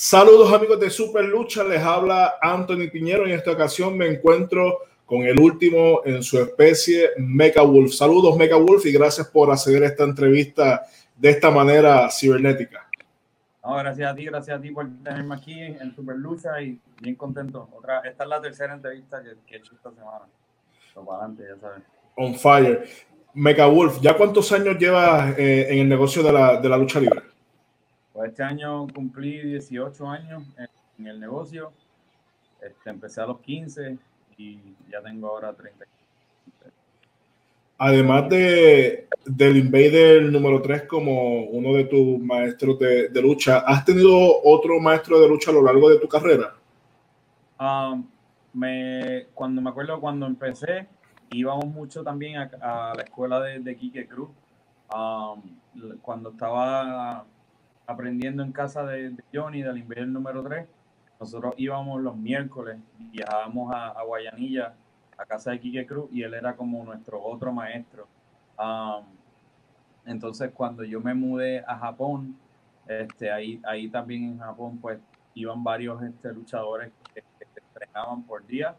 Saludos 0.00 0.52
amigos 0.52 0.78
de 0.78 0.90
Super 0.90 1.24
Lucha, 1.24 1.64
les 1.64 1.82
habla 1.82 2.36
Anthony 2.40 2.88
Piñero. 2.88 3.26
En 3.26 3.32
esta 3.32 3.50
ocasión 3.50 3.98
me 3.98 4.06
encuentro 4.06 4.82
con 5.04 5.24
el 5.24 5.40
último 5.40 6.02
en 6.04 6.22
su 6.22 6.38
especie, 6.38 7.10
Mecha 7.16 7.62
Wolf. 7.62 7.92
Saludos 7.94 8.36
Mecha 8.36 8.54
Wolf 8.54 8.86
y 8.86 8.92
gracias 8.92 9.26
por 9.26 9.50
acceder 9.50 9.82
a 9.82 9.86
esta 9.88 10.04
entrevista 10.04 10.82
de 11.16 11.30
esta 11.30 11.50
manera 11.50 12.08
cibernética. 12.12 12.88
No, 13.64 13.74
gracias 13.74 14.12
a 14.12 14.14
ti, 14.14 14.24
gracias 14.26 14.56
a 14.56 14.62
ti 14.62 14.70
por 14.70 14.88
tenerme 15.02 15.34
aquí 15.34 15.60
en 15.60 15.92
Super 15.96 16.14
Lucha 16.14 16.62
y 16.62 16.78
bien 17.02 17.16
contento. 17.16 17.68
Otra, 17.76 17.98
esta 18.02 18.22
es 18.22 18.30
la 18.30 18.40
tercera 18.40 18.74
entrevista 18.74 19.20
que, 19.20 19.30
que 19.48 19.56
he 19.56 19.58
hecho 19.58 19.74
esta 19.74 19.90
semana. 19.90 20.26
para 20.94 21.18
adelante, 21.18 21.42
ya 21.42 21.60
sabes. 21.60 21.82
On 22.14 22.36
fire. 22.36 22.88
Mecha 23.34 23.66
Wolf, 23.66 24.00
¿ya 24.00 24.16
cuántos 24.16 24.52
años 24.52 24.78
llevas 24.78 25.36
eh, 25.36 25.66
en 25.70 25.80
el 25.80 25.88
negocio 25.88 26.22
de 26.22 26.32
la, 26.32 26.60
de 26.60 26.68
la 26.68 26.76
lucha 26.76 27.00
libre? 27.00 27.20
Pues 28.18 28.30
este 28.30 28.42
año 28.42 28.88
cumplí 28.88 29.40
18 29.42 30.08
años 30.10 30.42
en, 30.98 31.06
el 31.06 31.20
negocio. 31.20 31.70
Este, 32.60 32.90
empecé 32.90 33.20
a 33.20 33.26
los 33.26 33.38
15 33.38 33.96
y 34.36 34.58
ya 34.90 35.00
tengo 35.00 35.28
ahora 35.28 35.54
30. 35.54 35.84
Además 37.78 38.28
de, 38.28 39.06
del 39.24 39.58
Invader 39.58 40.32
número 40.32 40.60
3 40.60 40.82
como 40.88 41.44
uno 41.44 41.74
de 41.74 41.84
tus 41.84 42.18
maestros 42.18 42.76
de, 42.80 43.22
lucha, 43.22 43.58
¿has 43.60 43.84
tenido 43.84 44.10
otro 44.42 44.80
maestro 44.80 45.20
de 45.20 45.28
lucha 45.28 45.52
a 45.52 45.54
lo 45.54 45.62
largo 45.62 45.88
de 45.88 46.00
tu 46.00 46.08
carrera? 46.08 46.56
Um, 47.60 48.04
me, 48.52 49.28
cuando 49.32 49.62
me 49.62 49.70
acuerdo 49.70 50.00
cuando 50.00 50.26
empecé, 50.26 50.88
íbamos 51.30 51.66
mucho 51.66 52.02
también 52.02 52.36
a, 52.38 52.94
la 52.96 53.02
escuela 53.04 53.38
de, 53.42 53.60
de 53.60 53.76
Quique 53.76 54.08
Cruz. 54.08 54.30
Um, 54.92 55.40
cuando 56.02 56.30
estaba 56.30 57.24
aprendiendo 57.88 58.42
en 58.42 58.52
casa 58.52 58.84
de, 58.84 59.16
Johnny, 59.32 59.62
del 59.62 59.78
Invader 59.78 60.06
número 60.08 60.42
3, 60.42 60.68
nosotros 61.18 61.54
íbamos 61.56 62.02
los 62.02 62.14
miércoles, 62.16 62.78
viajábamos 62.98 63.74
a, 63.74 64.02
Guayanilla, 64.02 64.74
a 65.16 65.24
casa 65.24 65.52
de 65.52 65.60
Quique 65.60 65.86
Cruz, 65.86 66.10
y 66.12 66.22
él 66.22 66.34
era 66.34 66.54
como 66.54 66.84
nuestro 66.84 67.20
otro 67.20 67.50
maestro. 67.50 68.06
entonces, 70.04 70.52
cuando 70.52 70.84
yo 70.84 71.00
me 71.00 71.14
mudé 71.14 71.64
a 71.66 71.78
Japón, 71.78 72.36
este, 72.86 73.32
ahí, 73.32 73.60
ahí 73.64 73.88
también 73.88 74.24
en 74.24 74.38
Japón, 74.38 74.78
pues 74.78 75.00
iban 75.34 75.64
varios 75.64 76.02
este, 76.02 76.30
luchadores 76.32 76.92
que, 77.14 77.22
que 77.22 77.46
entrenaban 77.56 78.22
por 78.22 78.46
día. 78.46 78.76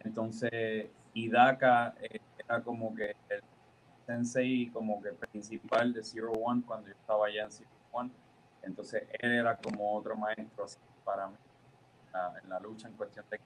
Entonces, 0.00 0.86
Hidaka 1.12 1.94
eh, 2.00 2.20
era 2.38 2.62
como 2.62 2.94
que 2.94 3.14
el 3.28 3.42
sensei, 4.06 4.70
como 4.70 5.02
que 5.02 5.10
principal 5.10 5.92
de 5.92 6.02
Zero 6.02 6.32
One 6.32 6.62
cuando 6.66 6.88
yo 6.88 6.94
estaba 6.94 7.26
allá 7.26 7.44
en 7.44 7.52
Zero 7.52 7.70
One. 7.92 8.10
Entonces 8.62 9.04
él 9.18 9.32
era 9.32 9.56
como 9.56 9.94
otro 9.96 10.16
maestro 10.16 10.66
para 11.04 11.28
mí 11.28 11.36
en 12.42 12.50
la 12.50 12.58
lucha 12.60 12.88
en 12.88 12.94
cuestión 12.94 13.24
de 13.30 13.38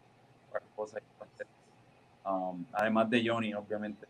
cosas. 0.74 1.02
Um, 2.24 2.64
además 2.72 3.10
de 3.10 3.26
Johnny, 3.26 3.52
obviamente. 3.54 4.06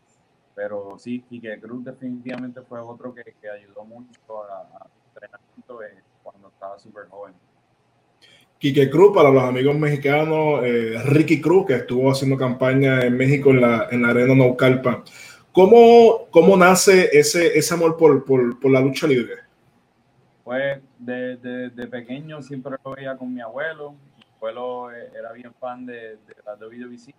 Pero 0.55 0.97
sí, 0.99 1.23
que 1.41 1.59
Cruz 1.59 1.83
definitivamente 1.83 2.61
fue 2.61 2.79
otro 2.79 3.13
que, 3.13 3.23
que 3.41 3.49
ayudó 3.49 3.83
mucho 3.83 4.19
a, 4.43 4.87
entrenamiento 5.07 5.83
eh, 5.83 6.03
cuando 6.21 6.49
estaba 6.49 6.77
súper 6.77 7.07
joven. 7.07 7.33
Quique 8.59 8.89
Cruz, 8.89 9.15
para 9.15 9.29
los 9.29 9.43
amigos 9.43 9.75
mexicanos, 9.75 10.61
eh, 10.63 11.01
Ricky 11.05 11.41
Cruz, 11.41 11.65
que 11.65 11.75
estuvo 11.75 12.11
haciendo 12.11 12.37
campaña 12.37 13.01
en 13.01 13.17
México 13.17 13.49
en 13.49 13.61
la, 13.61 13.87
en 13.89 14.03
la 14.03 14.09
arena 14.09 14.35
Naucalpa. 14.35 15.03
¿Cómo, 15.51 16.27
¿Cómo 16.31 16.55
nace 16.55 17.09
ese, 17.11 17.57
ese 17.57 17.73
amor 17.73 17.97
por, 17.97 18.23
por 18.25 18.71
la 18.71 18.79
lucha 18.79 19.07
libre? 19.07 19.33
Pues 20.43 20.81
de, 20.99 21.37
de, 21.37 21.87
pequeño 21.87 22.41
siempre 22.41 22.75
lo 22.83 22.91
veía 22.91 23.17
con 23.17 23.33
mi 23.33 23.39
abuelo. 23.39 23.91
Mi 24.17 24.23
abuelo 24.35 24.91
eh, 24.91 25.11
era 25.17 25.31
bien 25.31 25.53
fan 25.53 25.85
de, 25.85 26.17
de 26.17 26.35
la 26.45 26.55
WWC. 26.55 27.13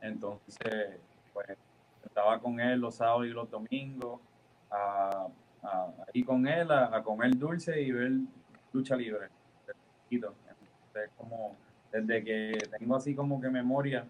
Entonces, 0.00 0.98
pues 1.34 1.48
estaba 2.04 2.38
con 2.40 2.60
él 2.60 2.80
los 2.80 2.96
sábados 2.96 3.26
y 3.26 3.30
los 3.30 3.50
domingos, 3.50 4.20
a, 4.70 5.26
a, 5.62 5.86
con 6.26 6.46
él, 6.46 6.70
a, 6.70 7.02
comer 7.02 7.36
dulce 7.36 7.80
y 7.80 7.92
ver 7.92 8.12
lucha 8.72 8.96
libre. 8.96 9.28
Entonces, 10.10 11.10
como 11.16 11.56
desde 11.90 12.24
que 12.24 12.58
tengo 12.78 12.96
así 12.96 13.14
como 13.14 13.40
que 13.40 13.48
memoria, 13.48 14.06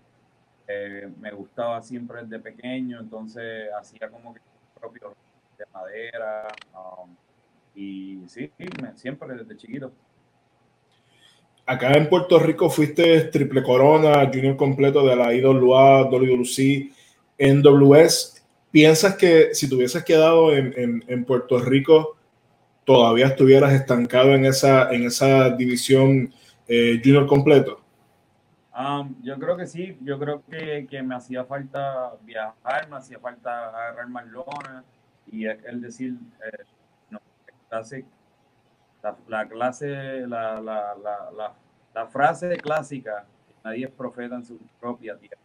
eh, 0.66 1.12
me 1.20 1.30
gustaba 1.32 1.82
siempre 1.82 2.22
desde 2.22 2.38
pequeño, 2.38 3.00
entonces 3.00 3.70
hacía 3.72 4.08
como 4.08 4.32
que 4.34 4.40
propio 4.80 5.14
de 5.58 5.64
madera. 5.72 6.48
Um, 6.74 7.14
y 7.74 8.20
sí, 8.26 8.50
siempre 8.96 9.34
desde 9.36 9.56
chiquito. 9.56 9.92
Acá 11.64 11.92
en 11.92 12.08
Puerto 12.08 12.38
Rico 12.38 12.68
fuiste 12.68 13.20
triple 13.24 13.62
corona, 13.62 14.28
junior 14.32 14.56
completo 14.56 15.06
de 15.06 15.14
la 15.14 15.32
IWA, 15.32 16.02
WWC, 16.10 16.90
NWS. 17.38 18.44
¿Piensas 18.70 19.16
que 19.16 19.54
si 19.54 19.68
te 19.68 19.74
hubieses 19.76 20.04
quedado 20.04 20.52
en, 20.52 21.04
en, 21.06 21.24
Puerto 21.24 21.58
Rico, 21.60 22.16
todavía 22.84 23.26
estuvieras 23.26 23.72
estancado 23.74 24.34
en 24.34 24.46
esa, 24.46 24.90
en 24.92 25.04
esa 25.04 25.50
división 25.50 26.32
eh, 26.66 27.00
junior 27.02 27.26
completo? 27.26 27.80
Um, 28.76 29.14
yo 29.22 29.38
creo 29.38 29.56
que 29.56 29.66
sí, 29.66 29.98
yo 30.00 30.18
creo 30.18 30.42
que, 30.50 30.86
que, 30.88 31.02
me 31.02 31.14
hacía 31.14 31.44
falta 31.44 32.14
viajar, 32.22 32.88
me 32.88 32.96
hacía 32.96 33.18
falta 33.18 33.68
agarrar 33.68 34.08
más 34.08 34.26
lona 34.26 34.82
y 35.30 35.44
el 35.44 35.80
decir, 35.82 36.14
eh, 36.44 36.64
la, 39.28 39.48
clase, 39.48 40.26
la, 40.26 40.60
la, 40.60 41.54
la, 41.94 42.06
frase 42.06 42.56
clásica, 42.58 43.26
nadie 43.64 43.86
es 43.86 43.90
profeta 43.90 44.34
en 44.34 44.44
su 44.44 44.58
propia 44.80 45.16
tierra. 45.16 45.40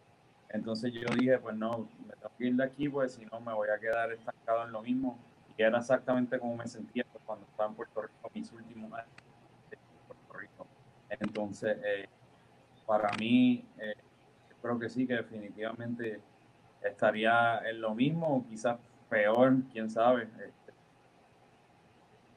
Entonces 0.50 0.92
yo 0.92 1.08
dije, 1.14 1.38
pues 1.38 1.56
no, 1.56 1.88
me 2.06 2.14
tengo 2.14 2.30
que 2.38 2.46
ir 2.46 2.56
de 2.56 2.64
aquí, 2.64 2.88
pues 2.88 3.14
si 3.14 3.24
no 3.26 3.40
me 3.40 3.52
voy 3.52 3.68
a 3.68 3.78
quedar 3.78 4.12
estancado 4.12 4.64
en 4.64 4.72
lo 4.72 4.82
mismo. 4.82 5.18
Y 5.56 5.62
era 5.62 5.78
exactamente 5.78 6.38
como 6.38 6.56
me 6.56 6.66
sentía 6.66 7.04
cuando 7.26 7.46
estaba 7.46 7.68
en 7.68 7.74
Puerto 7.74 8.02
Rico, 8.02 8.30
mis 8.32 8.52
últimos 8.52 8.92
años 8.92 9.08
Puerto 10.06 10.38
Rico. 10.38 10.66
Entonces, 11.08 11.78
eh, 11.84 12.08
para 12.86 13.10
mí, 13.18 13.64
eh, 13.78 13.94
creo 14.62 14.78
que 14.78 14.88
sí, 14.88 15.06
que 15.06 15.14
definitivamente 15.14 16.20
estaría 16.82 17.58
en 17.68 17.80
lo 17.80 17.94
mismo, 17.94 18.46
quizás 18.48 18.78
peor, 19.10 19.56
quién 19.72 19.90
sabe. 19.90 20.24
Este, 20.24 20.57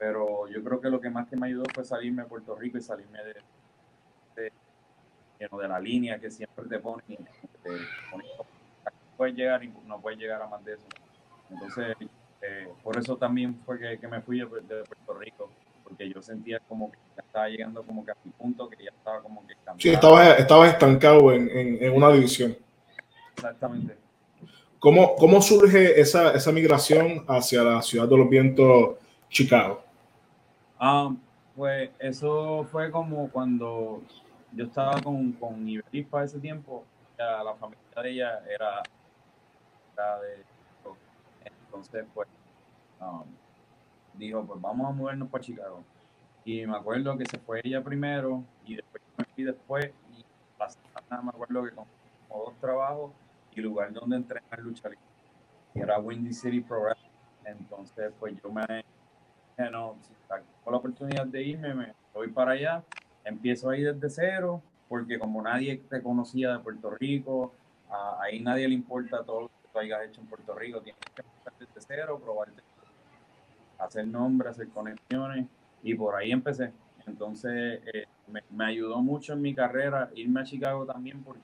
pero 0.02 0.48
yo 0.48 0.64
creo 0.64 0.82
que 0.82 0.90
lo 0.90 1.00
que 1.00 1.12
más 1.12 1.28
que 1.28 1.36
me 1.36 1.46
ayudó 1.46 1.64
fue 1.76 1.84
salirme 1.86 2.24
a 2.24 2.26
Puerto 2.26 2.56
Rico 2.56 2.76
y 2.76 2.82
salirme 2.82 3.20
de, 3.24 4.52
de, 5.40 5.68
la 5.68 5.80
línea 5.80 6.18
que 6.18 6.32
siempre 6.32 6.66
te 6.66 6.80
ponen. 6.80 7.20
puedes 9.16 9.36
llegar 9.36 9.62
no 9.86 10.02
puedes 10.02 10.18
llegar 10.18 10.42
a 10.42 10.48
más 10.48 10.66
de 10.66 10.74
eso. 10.74 10.88
Entonces, 11.52 11.96
eh, 12.42 12.68
por 12.82 12.98
eso 12.98 13.16
también 13.16 13.54
fue 13.64 13.78
que, 14.00 14.08
me 14.08 14.22
fui 14.22 14.40
de, 14.40 14.48
Puerto 14.48 15.14
Rico, 15.20 15.52
porque 15.84 16.10
yo 16.10 16.20
sentía 16.20 16.60
como 16.68 16.92
que 16.92 16.98
estaba 17.18 17.48
llegando 17.48 17.84
como 17.84 18.04
que 18.04 18.10
a 18.10 18.18
mi 18.24 18.32
punto, 18.32 18.68
que 18.68 18.84
ya 18.84 18.90
estaba 18.90 19.22
como 19.22 19.46
que 19.46 19.54
cambiando. 19.64 19.82
Sí, 19.82 19.90
estaba, 19.90 20.68
estancado 20.68 21.32
en, 21.32 21.48
en, 21.80 21.94
una 21.94 22.12
división. 22.12 22.58
Exactamente. 23.36 23.98
¿Cómo, 24.80 25.14
cómo 25.16 25.44
surge 25.44 26.02
esa, 26.02 26.34
esa 26.34 26.52
migración 26.52 27.24
hacia 27.28 27.62
la 27.62 27.84
ciudad 27.84 28.08
de 28.08 28.18
los 28.18 28.28
vientos, 28.28 28.96
Chicago? 29.30 29.91
Ah, 30.84 31.14
pues 31.56 31.92
eso 32.00 32.64
fue 32.72 32.90
como 32.90 33.30
cuando 33.30 34.02
yo 34.52 34.66
estaba 34.66 35.00
con, 35.00 35.32
con 35.34 35.68
Iberis 35.70 36.08
para 36.08 36.26
ese 36.26 36.40
tiempo, 36.40 36.84
la 37.20 37.54
familia 37.54 38.02
de 38.02 38.10
ella 38.10 38.44
era, 38.50 38.82
de... 40.22 40.44
Entonces, 41.46 42.04
pues, 42.16 42.28
um, 43.00 43.26
dijo, 44.16 44.44
pues 44.44 44.60
vamos 44.60 44.90
a 44.90 44.92
movernos 44.92 45.30
para 45.30 45.44
Chicago. 45.44 45.84
Y 46.46 46.66
me 46.66 46.76
acuerdo 46.76 47.16
que 47.16 47.28
se 47.28 47.38
fue 47.38 47.62
ella 47.64 47.84
primero 47.84 48.44
y 48.66 48.78
después 48.78 49.04
me 49.20 49.26
fui 49.26 49.44
después 49.44 49.92
y 50.18 50.26
la 50.58 50.68
semana 50.68 51.22
me 51.22 51.30
acuerdo 51.30 51.64
que 51.64 51.76
con 51.76 51.86
dos 52.28 52.56
trabajos 52.60 53.12
y 53.54 53.62
lugar 53.62 53.94
donde 53.94 54.16
entrenar 54.16 54.60
lucha 54.60 54.90
libre. 54.90 55.06
Era 55.76 56.00
Windy 56.00 56.34
City 56.34 56.60
Pro 56.60 56.88
Entonces, 57.46 58.12
pues 58.20 58.36
yo 58.42 58.52
me 58.52 58.64
no, 59.58 59.98
tengo 60.28 60.72
la 60.72 60.78
oportunidad 60.78 61.26
de 61.26 61.44
irme, 61.44 61.74
me 61.74 61.94
voy 62.14 62.30
para 62.30 62.52
allá, 62.52 62.84
empiezo 63.24 63.70
ahí 63.70 63.84
desde 63.84 64.10
cero, 64.10 64.62
porque 64.88 65.20
como 65.20 65.42
nadie 65.42 65.78
te 65.90 66.02
conocía 66.02 66.54
de 66.54 66.60
Puerto 66.60 66.90
Rico, 66.92 67.54
ahí 68.20 68.40
nadie 68.40 68.68
le 68.68 68.74
importa 68.76 69.24
todo 69.24 69.42
lo 69.42 69.48
que 69.48 69.68
tú 69.72 69.80
hayas 69.80 70.04
hecho 70.04 70.22
en 70.22 70.28
Puerto 70.28 70.54
Rico, 70.56 70.82
tienes 70.82 71.02
que 71.16 71.22
empezar 71.22 71.54
desde 71.60 71.82
cero, 71.88 72.20
probar, 72.24 72.50
hacer 73.78 74.08
nombres, 74.08 74.52
hacer 74.52 74.70
conexiones, 74.70 75.48
y 75.84 75.96
por 75.96 76.16
ahí 76.16 76.32
empecé. 76.32 76.72
Entonces, 77.08 77.82
eh, 77.94 78.06
me, 78.52 78.66
ayudó 78.66 79.02
mucho 79.02 79.34
en 79.34 79.42
mi 79.42 79.56
carrera 79.56 80.10
irme 80.16 80.42
a 80.42 80.44
Chicago 80.44 80.86
también, 80.86 81.24
porque 81.24 81.42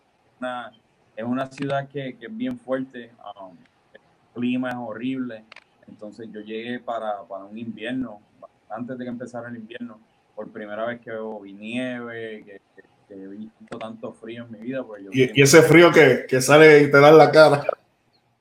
es 1.16 1.24
una 1.24 1.46
ciudad 1.48 1.88
que, 1.88 2.16
que 2.18 2.28
es 2.28 2.38
bien 2.38 2.60
fuerte, 2.60 3.12
um, 3.42 3.56
el 3.94 4.02
clima 4.34 4.70
es 4.70 4.76
horrible, 4.76 5.44
entonces 5.88 6.28
yo 6.32 6.42
llegué 6.42 6.80
para, 6.80 7.24
para 7.24 7.46
un 7.46 7.58
invierno, 7.58 8.22
antes 8.70 8.98
de 8.98 9.06
que 9.06 9.10
empezara 9.10 9.50
el 9.50 9.58
invierno, 9.58 10.00
por 10.36 10.50
primera 10.52 10.86
vez 10.86 11.02
que 11.02 11.12
veo 11.12 11.42
nieve, 11.44 12.44
que, 12.46 12.62
he 13.10 13.28
visto 13.28 13.78
tanto 13.80 14.12
frío 14.12 14.44
en 14.44 14.52
mi 14.52 14.60
vida. 14.60 14.84
Pues 14.84 15.04
y, 15.12 15.42
ese 15.42 15.62
frío 15.62 15.92
que, 15.92 16.26
que, 16.28 16.42
sale 16.42 16.84
y 16.84 16.92
te 16.92 17.00
da 17.00 17.10
en 17.10 17.18
la 17.18 17.32
cara. 17.32 17.64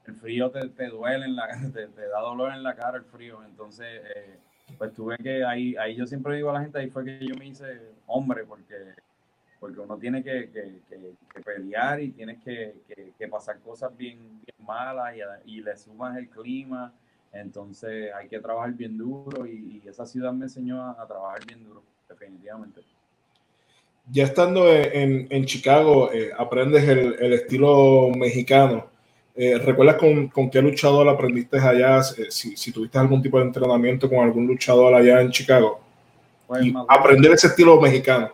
El 0.06 0.14
frío 0.16 0.50
te, 0.50 0.69
te 0.70 0.88
duele, 0.88 1.25
en 1.26 1.37
la, 1.37 1.48
te, 1.72 1.87
te, 1.87 2.08
da 2.08 2.20
dolor 2.20 2.52
en 2.52 2.62
la 2.62 2.75
cara 2.75 2.98
el 2.98 3.04
frío. 3.04 3.43
Entonces, 3.44 3.87
eh, 4.16 4.38
pues 4.76 4.93
tuve 4.93 5.16
que, 5.19 5.44
ahí, 5.44 5.76
ahí 5.76 5.94
yo 5.94 6.06
siempre 6.06 6.37
digo 6.37 6.50
a 6.50 6.54
la 6.54 6.60
gente, 6.62 6.78
ahí 6.78 6.90
fue 6.90 7.04
que 7.04 7.25
yo 7.25 7.37
me 7.37 7.46
hice 7.46 7.81
hombre, 8.06 8.44
porque 8.44 8.75
porque 9.58 9.81
uno 9.81 9.96
tiene 9.98 10.22
que, 10.22 10.48
pelear 11.44 12.00
y 12.00 12.12
tienes 12.12 12.43
que, 12.43 13.28
pasar 13.31 13.58
cosas 13.60 13.96
bien, 13.96 14.40
malas 14.58 15.14
y, 15.44 15.60
le 15.60 15.76
sumas 15.76 16.16
el 16.16 16.28
clima. 16.28 16.93
Entonces 17.32 18.11
hay 18.14 18.28
que 18.28 18.40
trabajar 18.40 18.73
bien 18.73 18.96
duro 18.96 19.46
y, 19.46 19.82
esa 19.87 20.06
ciudad 20.06 20.32
me 20.32 20.46
enseñó 20.46 20.82
a, 20.82 21.06
trabajar 21.06 21.44
bien 21.46 21.62
duro, 21.64 21.82
definitivamente. 22.08 22.81
Ya 24.11 24.25
estando 24.25 24.73
en, 24.73 25.44
Chicago, 25.46 26.12
eh, 26.12 26.31
aprendes 26.37 26.88
el, 26.88 27.32
estilo 27.32 28.11
mexicano. 28.17 28.87
Eh, 29.34 29.58
¿Recuerdas 29.58 29.96
con, 29.96 30.50
qué 30.50 30.62
luchador 30.62 31.08
aprendiste 31.08 31.58
allá? 31.58 32.00
Eh, 32.17 32.31
si, 32.31 32.73
tuviste 32.73 32.99
algún 32.99 33.23
tipo 33.23 33.38
de 33.38 33.44
entrenamiento 33.44 34.08
con 34.08 34.20
algún 34.20 34.46
luchador 34.46 34.94
allá 34.94 35.20
en 35.20 35.31
Chicago. 35.31 35.81
Pues, 36.46 36.64
aprender 36.88 37.32
ese 37.32 37.49
estilo 37.49 37.81
mexicano. 37.81 38.31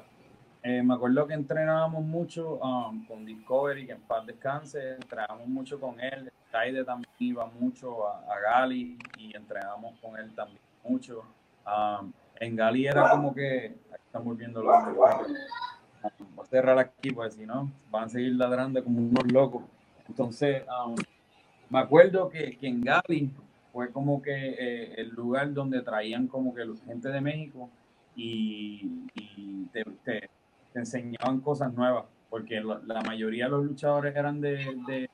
Eh, 0.65 0.81
me 0.81 0.95
acuerdo 0.95 1.27
que 1.27 1.35
entrenábamos 1.35 2.05
mucho 2.05 2.61
um, 2.61 3.05
con 3.07 3.25
Discovery, 3.25 3.85
que 3.85 3.93
en 3.93 4.01
paz 4.03 4.25
descanse, 4.25 4.95
entrenábamos 4.95 5.49
mucho 5.49 5.81
con 5.81 5.99
él. 6.01 6.31
Taide 6.53 6.85
también 6.85 7.11
iba 7.19 7.47
mucho 7.47 8.07
a, 8.07 8.39
Gali 8.41 8.97
y 9.19 9.37
entrenábamos 9.37 9.99
con 10.01 10.17
él 10.17 10.33
también 10.37 10.61
mucho. 10.85 11.25
Um, 11.67 12.13
en 12.37 12.55
Gali 12.55 12.87
era 12.87 13.11
como 13.11 13.35
que, 13.35 13.75
estamos 13.93 14.37
viendo 14.37 14.63
los 14.63 14.73
um, 14.87 14.95
Voy 16.35 16.45
a 16.45 16.49
cerrar 16.49 16.79
aquí, 16.79 17.11
pues 17.11 17.35
si 17.35 17.45
no, 17.45 17.69
van 17.91 18.05
a 18.05 18.09
seguir 18.09 18.37
ladrando 18.37 18.85
como 18.85 19.01
unos 19.01 19.33
locos. 19.33 19.65
Entonces, 20.09 20.63
me 21.71 21.79
acuerdo 21.79 22.29
que, 22.29 22.57
que, 22.57 22.69
en 22.69 22.83
Gali 22.83 23.31
fue 23.73 23.91
como 23.91 24.23
que 24.23 24.33
eh, 24.33 24.95
el 24.97 25.09
lugar 25.09 25.53
donde 25.53 25.83
traían 25.83 26.29
como 26.29 26.55
que 26.55 26.65
gente 26.87 27.09
de 27.09 27.21
México 27.21 27.69
y, 28.15 29.09
y 29.15 29.65
te, 29.73 29.85
te 30.05 30.31
te 30.73 30.81
enseñaban 30.81 31.41
cosas 31.41 31.73
nuevas, 31.73 32.05
porque 32.31 32.61
la 32.61 33.03
mayoría 33.03 33.45
de 33.45 33.51
los 33.51 33.65
luchadores 33.65 34.15
eran 34.17 34.41
de, 34.41 35.09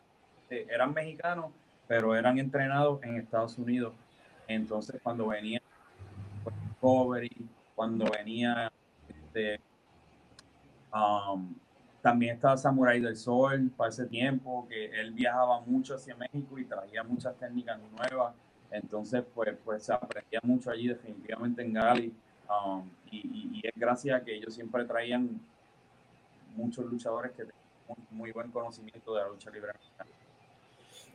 eran 0.51 0.95
mexicanos, 0.95 1.53
pero 1.87 2.15
eran 2.15 2.39
entrenados 2.39 3.03
en 3.03 3.17
Estados 3.17 3.59
Unidos. 3.59 3.93
Entonces, 4.47 5.01
cuando 5.03 5.29
venía 5.29 5.61
Discovery, 6.69 7.49
cuando 7.75 8.07
venía 8.11 8.73
este, 9.09 9.61
um, 10.95 11.55
también 12.01 12.37
estaba 12.37 12.57
Samurai 12.57 13.01
del 13.01 13.17
Sol 13.17 13.71
para 13.77 13.91
ese 13.91 14.07
tiempo, 14.07 14.67
que 14.69 14.87
él 15.01 15.13
viajaba 15.13 15.61
mucho 15.63 15.95
hacia 15.95 16.17
México 16.17 16.59
y 16.59 16.65
traía 16.65 17.03
muchas 17.03 17.37
técnicas 17.37 17.79
nuevas. 17.97 18.35
Entonces, 18.71 19.25
pues, 19.35 19.57
pues 19.65 19.83
se 19.83 19.93
aprendía 19.93 20.41
mucho 20.43 20.71
allí, 20.71 20.89
definitivamente 20.89 21.63
en 21.63 21.73
Gali. 21.73 22.15
Um, 22.49 22.89
y, 23.11 23.61
es 23.63 23.73
gracias 23.77 24.21
a 24.21 24.25
que 24.25 24.35
ellos 24.35 24.55
siempre 24.55 24.85
traían 24.85 25.41
muchos 26.57 26.87
luchadores 26.87 27.33
que 27.33 27.45
tienen 27.45 28.07
muy 28.11 28.33
buen 28.33 28.51
conocimiento 28.51 29.15
de 29.15 29.23
la 29.23 29.29
lucha 29.29 29.51
libre 29.51 29.73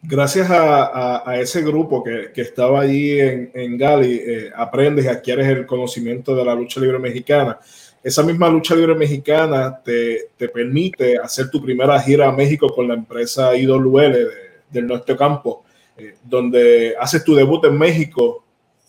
Gracias 0.05 0.49
a, 0.49 1.29
a, 1.29 1.39
ese 1.39 1.61
grupo 1.61 2.03
que, 2.03 2.31
que, 2.33 2.41
estaba 2.41 2.81
allí 2.81 3.19
en, 3.21 3.51
en 3.53 3.77
Gali, 3.77 4.15
eh, 4.15 4.51
aprendes 4.53 5.05
y 5.05 5.07
adquieres 5.07 5.47
el 5.47 5.65
conocimiento 5.65 6.35
de 6.35 6.43
la 6.43 6.53
lucha 6.53 6.81
libre 6.81 6.99
mexicana. 6.99 7.57
Esa 8.03 8.21
misma 8.21 8.49
lucha 8.49 8.75
libre 8.75 8.95
mexicana 8.95 9.79
te, 9.81 10.31
te 10.35 10.49
permite 10.49 11.17
hacer 11.17 11.49
tu 11.49 11.61
primera 11.61 11.97
gira 12.01 12.27
a 12.27 12.33
México 12.33 12.67
con 12.75 12.85
la 12.89 12.95
empresa 12.95 13.55
IWL 13.55 14.27
del 14.69 14.87
Nuestro 14.87 15.15
Campo, 15.15 15.63
eh, 15.97 16.15
donde 16.21 16.95
haces 16.99 17.23
tu 17.23 17.33
debut 17.33 17.63
en 17.63 17.77
México 17.77 18.42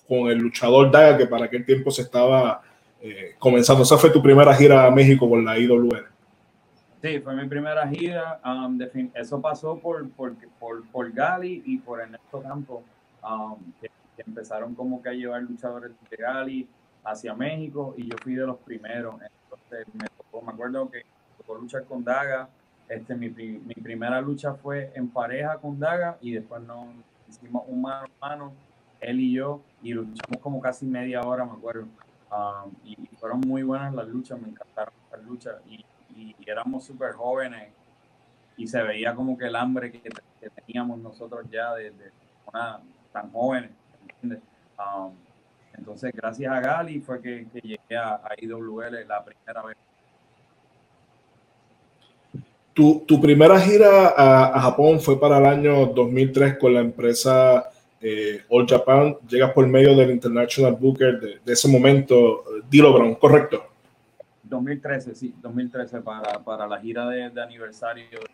con 0.09 0.29
el 0.29 0.39
luchador 0.39 0.91
Daga, 0.91 1.17
que 1.17 1.27
para 1.27 1.47
aquel 1.47 1.65
tiempo 1.65 1.91
se 1.91 2.03
estaba 2.03 2.63
eh, 3.01 3.35
comenzando. 3.39 3.83
Esa 3.83 3.99
fue 3.99 4.11
tu 4.11 4.23
primera 4.23 4.55
gira 4.55 4.87
a 4.87 4.91
México 4.91 5.29
con 5.29 5.45
la 5.45 5.59
IWL. 5.59 6.07
Sí, 7.03 7.21
fue 7.21 7.37
mi 7.37 7.47
primera 7.47 7.87
gira. 7.87 8.41
Um, 8.45 8.79
eso 9.13 9.41
pasó 9.41 9.79
por, 9.79 10.09
por, 10.13 10.35
por, 10.59 10.89
por, 10.91 11.13
Gali 11.13 11.63
y 11.67 11.77
por 11.77 12.01
Ernesto 12.01 12.41
Campo, 12.41 12.83
um, 13.23 13.59
que, 13.81 13.91
empezaron 14.17 14.75
como 14.75 15.03
que 15.03 15.11
a 15.11 15.13
llevar 15.13 15.43
luchadores 15.43 15.91
de 16.09 16.17
Gali 16.17 16.69
hacia 17.05 17.35
México 17.35 17.95
y 17.99 18.09
yo 18.09 18.17
fui 18.23 18.35
de 18.35 18.47
los 18.47 18.57
primeros. 18.57 19.17
Entonces 19.17 19.87
me, 19.93 20.07
me 20.43 20.53
acuerdo 20.53 20.91
que 20.91 21.03
tocó 21.37 21.57
luchar 21.57 21.85
con 21.85 22.03
Daga. 22.03 22.49
Este, 22.89 23.15
mi, 23.15 23.29
mi, 23.29 23.75
primera 23.75 24.21
lucha 24.23 24.55
fue 24.55 24.91
en 24.95 25.09
pareja 25.09 25.59
con 25.59 25.79
Daga 25.79 26.17
y 26.23 26.33
después 26.33 26.63
nos 26.63 26.87
hicimos 27.29 27.65
un 27.67 27.83
mano 27.83 28.07
a 28.21 28.29
mano, 28.29 28.53
él 29.01 29.21
y 29.21 29.33
yo, 29.33 29.61
y 29.85 29.93
luchamos 29.93 30.41
como 30.41 30.61
casi 30.61 30.87
media 30.87 31.23
hora, 31.23 31.45
me 31.45 31.53
acuerdo. 31.53 31.87
Um, 32.33 32.73
y, 32.85 32.97
fueron 33.21 33.41
muy 33.41 33.63
buenas 33.63 33.95
las 33.95 34.09
luchas, 34.09 34.41
me 34.41 34.49
encantaron 34.49 34.93
las 35.13 35.23
luchas. 35.23 35.55
Y 35.67 35.85
y, 36.17 36.35
éramos 36.47 36.85
súper 36.85 37.13
jóvenes 37.13 37.69
y 38.57 38.67
se 38.67 38.83
veía 38.83 39.15
como 39.15 39.37
que 39.37 39.47
el 39.47 39.57
hambre 39.57 39.91
que, 39.91 40.01
teníamos 40.67 40.99
nosotros 40.99 41.47
ya 41.51 41.75
desde 41.75 42.13
una, 42.53 42.79
tan 43.13 43.31
jóvenes. 43.31 43.71
Um, 44.23 45.13
entonces, 45.77 46.13
gracias 46.15 46.53
a 46.53 46.61
Gali 46.61 47.01
fue 47.01 47.21
que, 47.21 47.47
llegué 47.55 47.97
a, 47.97 48.21
IWL 48.37 49.07
la 49.09 49.25
primera 49.25 49.63
vez. 49.63 49.77
Tu, 52.75 53.05
tu 53.07 53.21
primera 53.21 53.59
gira 53.59 54.13
a, 54.17 54.61
Japón 54.61 55.01
fue 55.01 55.19
para 55.19 55.39
el 55.39 55.47
año 55.47 55.87
2003 55.87 56.59
con 56.59 56.75
la 56.75 56.81
empresa 56.81 57.71
eh, 58.05 58.43
All 58.51 58.67
Japan. 58.67 59.17
Llegas 59.27 59.53
por 59.53 59.67
medio 59.67 59.97
del 59.97 60.11
International 60.11 60.77
Booker 60.79 61.19
de, 61.19 61.39
de 61.43 61.53
ese 61.53 61.69
momento, 61.69 62.45
Dilo 62.69 62.93
Brown, 62.93 63.15
¿correcto? 63.15 63.65
2013, 64.43 65.15
sí, 65.15 65.35
2013 65.41 66.01
para, 66.03 66.45
para 66.45 66.67
la 66.67 66.79
gira 66.81 67.09
de, 67.09 67.41
aniversario 67.41 68.05
de 68.11 68.27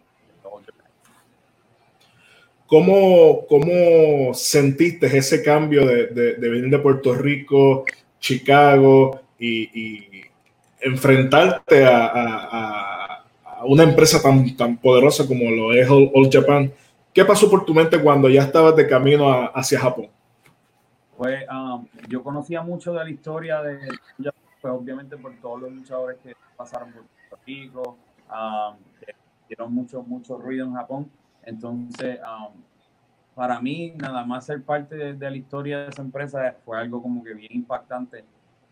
¿Cómo, 2.67 3.47
¿Cómo, 3.49 4.33
sentiste 4.35 5.07
ese 5.07 5.43
cambio 5.43 5.87
de, 5.87 6.07
de, 6.09 6.49
venir 6.49 6.71
de 6.71 6.79
Puerto 6.79 7.15
Rico, 7.15 7.85
Chicago 8.21 9.21
y, 9.39 10.23
enfrentarte 10.81 11.85
a, 11.85 12.07
a, 12.07 13.25
a, 13.45 13.65
una 13.65 13.83
empresa 13.83 14.23
tan, 14.23 14.57
tan 14.57 14.77
poderosa 14.79 15.27
como 15.27 15.51
lo 15.51 15.73
es 15.73 15.89
All, 15.91 16.31
Japan? 16.31 16.73
¿Qué 17.13 17.25
pasó 17.25 17.51
por 17.51 17.65
tu 17.65 17.75
mente 17.75 18.01
cuando 18.01 18.29
ya 18.29 18.43
estabas 18.43 18.77
de 18.77 18.87
camino 18.87 19.29
hacia 19.55 19.81
Japón? 19.81 20.09
Pues 21.17 21.45
um, 21.51 21.87
yo 22.09 22.23
conocía 22.23 22.63
mucho 22.63 22.93
de 22.93 23.05
la 23.05 23.11
historia 23.11 23.61
de 23.63 23.79
pues 24.61 24.75
obviamente 24.75 25.17
por 25.17 25.35
todos 25.41 25.63
los 25.63 25.73
luchadores 25.73 26.19
que 26.23 26.35
pasaron 26.57 26.93
por 26.93 27.03
Puerto 27.03 27.39
Rico, 27.47 27.99
um, 28.31 28.77
que 29.01 29.15
hicieron 29.45 29.75
mucho, 29.75 30.03
mucho 30.03 30.39
ruido 30.39 30.67
en 30.67 30.75
Japón. 30.75 31.11
Entonces, 31.43 32.21
um, 32.21 32.53
para 33.35 33.61
mí, 33.61 33.93
nada 33.97 34.25
más 34.25 34.47
ser 34.47 34.63
parte 34.63 35.15
de, 35.15 35.31
la 35.31 35.37
historia 35.37 35.81
de 35.81 35.89
esa 35.89 36.03
empresa 36.03 36.57
fue 36.65 36.79
algo 36.79 37.03
como 37.03 37.25
que 37.25 37.33
bien 37.33 37.53
impactante 37.53 38.25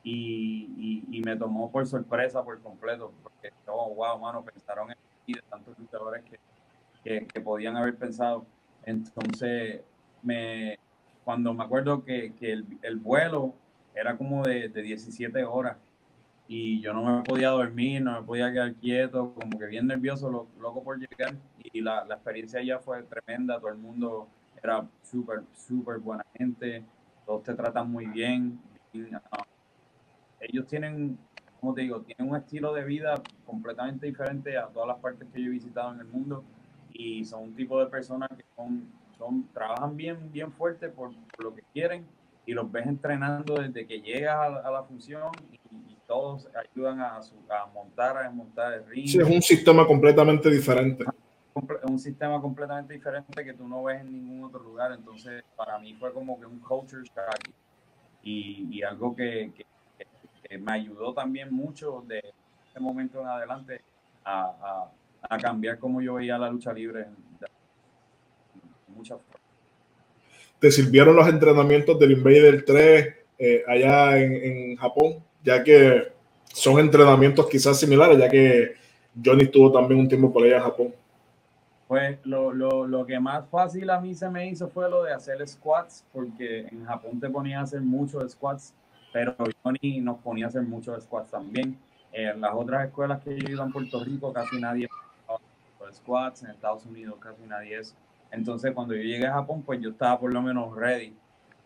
y, 0.02 1.04
y, 1.10 1.20
me 1.22 1.36
tomó 1.36 1.70
por 1.70 1.86
sorpresa 1.86 2.42
por 2.42 2.60
completo, 2.60 3.12
porque, 3.22 3.50
oh, 3.66 3.94
wow, 3.94 4.18
mano, 4.18 4.42
pensaron 4.42 4.90
en 4.90 4.96
mí 5.26 5.34
de 5.34 5.42
tantos 5.50 5.78
luchadores 5.78 6.22
que, 6.24 6.38
que, 7.08 7.40
podían 7.40 7.76
haber 7.76 7.96
pensado. 7.96 8.46
Entonces, 8.84 9.82
me, 10.22 10.78
cuando 11.24 11.54
me 11.54 11.64
acuerdo 11.64 12.04
que, 12.04 12.32
que 12.34 12.52
el, 12.52 12.66
el 12.82 12.96
vuelo 12.96 13.54
era 13.94 14.16
como 14.16 14.42
de, 14.42 14.68
de 14.68 14.82
17 14.82 15.44
horas 15.44 15.76
y 16.46 16.80
yo 16.80 16.94
no 16.94 17.04
me 17.04 17.22
podía 17.22 17.50
dormir, 17.50 18.02
no 18.02 18.20
me 18.20 18.26
podía 18.26 18.50
quedar 18.50 18.74
quieto, 18.74 19.34
como 19.34 19.58
que 19.58 19.66
bien 19.66 19.86
nervioso, 19.86 20.48
loco 20.58 20.82
por 20.82 20.98
llegar. 20.98 21.34
Y 21.72 21.80
la, 21.82 22.04
la 22.06 22.14
experiencia 22.14 22.62
ya 22.62 22.78
fue 22.78 23.02
tremenda, 23.02 23.58
todo 23.58 23.68
el 23.68 23.76
mundo 23.76 24.28
era 24.62 24.86
súper, 25.02 25.42
súper 25.54 25.98
buena 25.98 26.24
gente, 26.34 26.84
todos 27.26 27.42
te 27.42 27.54
tratan 27.54 27.90
muy 27.90 28.06
bien. 28.06 28.58
Ah, 29.30 29.44
ellos 30.40 30.66
tienen, 30.66 31.18
como 31.60 31.74
te 31.74 31.82
digo, 31.82 32.00
tienen 32.00 32.30
un 32.30 32.36
estilo 32.36 32.72
de 32.72 32.84
vida 32.84 33.22
completamente 33.44 34.06
diferente 34.06 34.56
a 34.56 34.68
todas 34.68 34.88
las 34.88 34.98
partes 34.98 35.28
que 35.32 35.42
yo 35.42 35.48
he 35.48 35.50
visitado 35.50 35.92
en 35.92 36.00
el 36.00 36.06
mundo 36.06 36.44
y 36.98 37.24
son 37.24 37.44
un 37.44 37.54
tipo 37.54 37.78
de 37.78 37.86
personas 37.86 38.28
que 38.36 38.44
son, 38.56 38.84
son 39.16 39.48
trabajan 39.54 39.96
bien, 39.96 40.30
bien 40.32 40.52
fuerte 40.52 40.88
por 40.88 41.12
lo 41.38 41.54
que 41.54 41.62
quieren 41.72 42.04
y 42.44 42.52
los 42.52 42.70
ves 42.70 42.86
entrenando 42.86 43.54
desde 43.54 43.86
que 43.86 44.00
llegas 44.00 44.36
a, 44.36 44.70
la 44.70 44.82
función 44.82 45.30
y, 45.52 45.58
todos 46.08 46.48
ayudan 46.56 47.00
a, 47.00 47.18
a, 47.18 47.66
montar, 47.74 48.16
a 48.16 48.22
desmontar 48.22 48.72
el 48.72 48.86
ring. 48.86 49.06
Sí, 49.06 49.18
es 49.18 49.28
un 49.28 49.42
sistema 49.42 49.86
completamente 49.86 50.48
diferente. 50.48 51.04
Un 51.82 51.98
sistema 51.98 52.40
completamente 52.40 52.94
diferente 52.94 53.44
que 53.44 53.52
tú 53.52 53.68
no 53.68 53.82
ves 53.82 54.00
en 54.00 54.12
ningún 54.14 54.44
otro 54.44 54.60
lugar. 54.60 54.92
Entonces, 54.92 55.44
para 55.54 55.78
mí 55.78 55.92
fue 56.00 56.10
como 56.14 56.40
que 56.40 56.46
un 56.46 56.60
culture 56.60 57.02
shock 57.04 57.52
y, 58.22 58.66
y 58.70 58.82
algo 58.82 59.14
que, 59.14 59.52
me 60.58 60.72
ayudó 60.72 61.12
también 61.12 61.52
mucho 61.52 62.02
de 62.08 62.22
ese 62.70 62.80
momento 62.80 63.20
en 63.20 63.26
adelante 63.26 63.82
a, 64.24 64.44
a, 64.62 64.90
cambiar 65.40 65.78
cómo 65.78 66.00
yo 66.00 66.14
veía 66.14 66.38
la 66.38 66.50
lucha 66.50 66.72
libre. 66.72 67.06
Muchas 68.88 69.18
¿Te 70.58 70.70
sirvieron 70.72 71.14
los 71.14 71.28
entrenamientos 71.28 71.98
del 71.98 72.12
Invader 72.12 72.64
3 72.64 73.14
eh, 73.38 73.62
allá 73.66 74.18
en, 74.18 74.32
en, 74.32 74.76
Japón? 74.76 75.22
Ya 75.44 75.62
que 75.62 76.12
son 76.52 76.80
entrenamientos 76.80 77.46
quizás 77.48 77.78
similares, 77.78 78.18
ya 78.18 78.28
que 78.28 78.74
Johnny 79.24 79.44
estuvo 79.44 79.70
también 79.70 80.00
un 80.00 80.08
tiempo 80.08 80.32
por 80.32 80.42
allá 80.42 80.56
en 80.56 80.62
Japón. 80.62 80.94
Pues 81.86 82.18
lo, 82.24 82.52
lo, 82.52 82.86
lo, 82.86 83.06
que 83.06 83.18
más 83.20 83.48
fácil 83.48 83.88
a 83.90 84.00
mí 84.00 84.14
se 84.14 84.28
me 84.28 84.48
hizo 84.48 84.68
fue 84.68 84.90
lo 84.90 85.04
de 85.04 85.12
hacer 85.12 85.46
squats, 85.46 86.04
porque 86.12 86.66
en 86.66 86.84
Japón 86.84 87.20
te 87.20 87.30
ponía 87.30 87.60
a 87.60 87.62
hacer 87.62 87.80
muchos 87.80 88.32
squats, 88.32 88.74
pero 89.12 89.36
Johnny 89.62 90.00
nos 90.00 90.18
ponía 90.18 90.46
a 90.46 90.48
hacer 90.48 90.62
muchos 90.62 91.04
squats 91.04 91.30
también. 91.30 91.78
En 92.12 92.40
las 92.40 92.52
otras 92.52 92.86
escuelas 92.86 93.22
que 93.22 93.38
yo 93.38 93.48
iba 93.48 93.64
en 93.64 93.72
Puerto 93.72 94.02
Rico 94.02 94.32
casi 94.32 94.60
nadie 94.60 94.88
squats, 95.92 96.42
en 96.42 96.50
Estados 96.50 96.86
Unidos 96.86 97.16
casi 97.20 97.42
nadie 97.46 97.78
es. 97.78 97.94
Entonces 98.30 98.72
cuando 98.72 98.94
yo 98.94 99.02
llegué 99.02 99.26
a 99.26 99.34
Japón, 99.34 99.62
pues 99.62 99.80
yo 99.80 99.90
estaba 99.90 100.18
por 100.18 100.32
lo 100.32 100.42
menos 100.42 100.74
ready. 100.76 101.14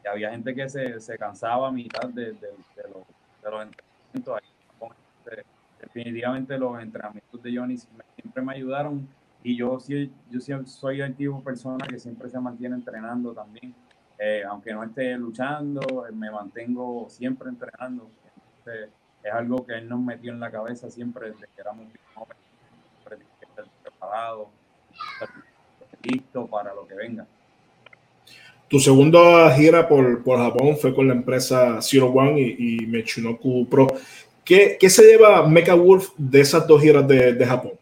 Y 0.04 0.08
había 0.08 0.30
gente 0.30 0.54
que 0.54 0.68
se, 0.68 1.00
se 1.00 1.18
cansaba 1.18 1.68
a 1.68 1.72
mitad 1.72 2.08
de, 2.08 2.32
de, 2.32 2.48
los, 2.88 3.06
de 3.42 3.50
los 3.50 3.66
entrenamientos. 4.14 4.40
Este, 5.24 5.44
definitivamente 5.80 6.58
los 6.58 6.80
entrenamientos 6.80 7.42
de 7.42 7.56
Johnny 7.56 7.76
siempre 7.76 8.42
me 8.42 8.54
ayudaron 8.54 9.08
y 9.44 9.56
yo 9.56 9.80
sí, 9.80 10.12
yo 10.30 10.40
soy 10.66 11.00
el 11.00 11.14
tipo 11.14 11.36
de 11.38 11.42
persona 11.42 11.86
que 11.86 11.98
siempre 11.98 12.28
se 12.28 12.38
mantiene 12.38 12.76
entrenando 12.76 13.32
también. 13.32 13.74
Eh, 14.18 14.44
aunque 14.48 14.72
no 14.72 14.84
esté 14.84 15.16
luchando, 15.16 15.80
me 16.12 16.30
mantengo 16.30 17.08
siempre 17.08 17.48
entrenando. 17.48 18.08
Entonces, 18.58 18.90
es 19.22 19.32
algo 19.32 19.66
que 19.66 19.74
él 19.74 19.88
nos 19.88 20.00
metió 20.00 20.32
en 20.32 20.38
la 20.38 20.50
cabeza 20.50 20.90
siempre 20.90 21.30
desde 21.32 21.46
que 21.46 21.60
éramos 21.60 21.86
jóvenes, 22.14 22.41
preparado, 24.02 24.50
listo 26.02 26.46
para 26.46 26.74
lo 26.74 26.86
que 26.86 26.94
venga. 26.94 27.26
Tu 28.68 28.78
segunda 28.80 29.54
gira 29.54 29.86
por, 29.86 30.22
por, 30.24 30.38
Japón 30.38 30.76
fue 30.76 30.94
con 30.94 31.06
la 31.06 31.14
empresa 31.14 31.80
Zero 31.82 32.06
One 32.06 32.40
y, 32.40 32.82
y 32.82 32.86
Michinoku 32.86 33.68
Pro. 33.68 33.86
¿Qué, 34.44 34.76
¿Qué, 34.80 34.90
se 34.90 35.02
lleva 35.04 35.46
Mecha 35.46 35.74
Wolf 35.74 36.10
de 36.16 36.40
esas 36.40 36.66
dos 36.66 36.80
giras 36.80 37.06
de, 37.06 37.34
de 37.34 37.46
Japón? 37.46 37.72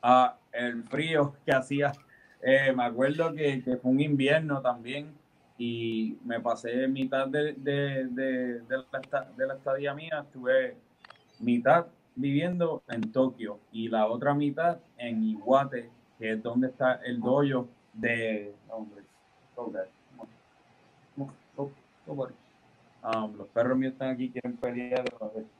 Ah, 0.00 0.36
el 0.52 0.84
frío 0.84 1.34
que 1.44 1.52
hacía. 1.52 1.92
Eh, 2.40 2.72
me 2.74 2.84
acuerdo 2.84 3.32
que, 3.34 3.62
que, 3.62 3.76
fue 3.76 3.90
un 3.90 4.00
invierno 4.00 4.60
también 4.60 5.12
y 5.58 6.18
me 6.24 6.40
pasé 6.40 6.86
mitad 6.88 7.26
de, 7.26 7.54
de, 7.54 8.06
de, 8.08 8.60
la, 8.68 9.28
de 9.36 9.46
la 9.46 9.54
estadía 9.54 9.94
mía, 9.94 10.24
estuve 10.26 10.76
mitad 11.40 11.86
viviendo 12.14 12.82
en 12.88 13.12
Tokio 13.12 13.58
y 13.72 13.88
la 13.88 14.06
otra 14.06 14.34
mitad 14.34 14.78
en 14.96 15.22
Iwate, 15.22 15.90
que 16.18 16.32
es 16.32 16.42
donde 16.42 16.68
está 16.68 16.94
el 17.04 17.20
dojo 17.20 17.68
de... 17.92 18.54
Um, 23.06 23.36
los 23.36 23.48
perros 23.48 23.76
míos 23.76 23.92
están 23.92 24.10
aquí, 24.10 24.30
quieren 24.30 24.56
pelear, 24.56 25.04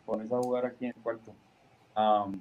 ponerse 0.07 0.35
a 0.35 0.39
jugar 0.39 0.65
aquí 0.65 0.87
en 0.87 0.95
el 0.97 1.03
cuarto. 1.03 1.35
Um, 1.95 2.41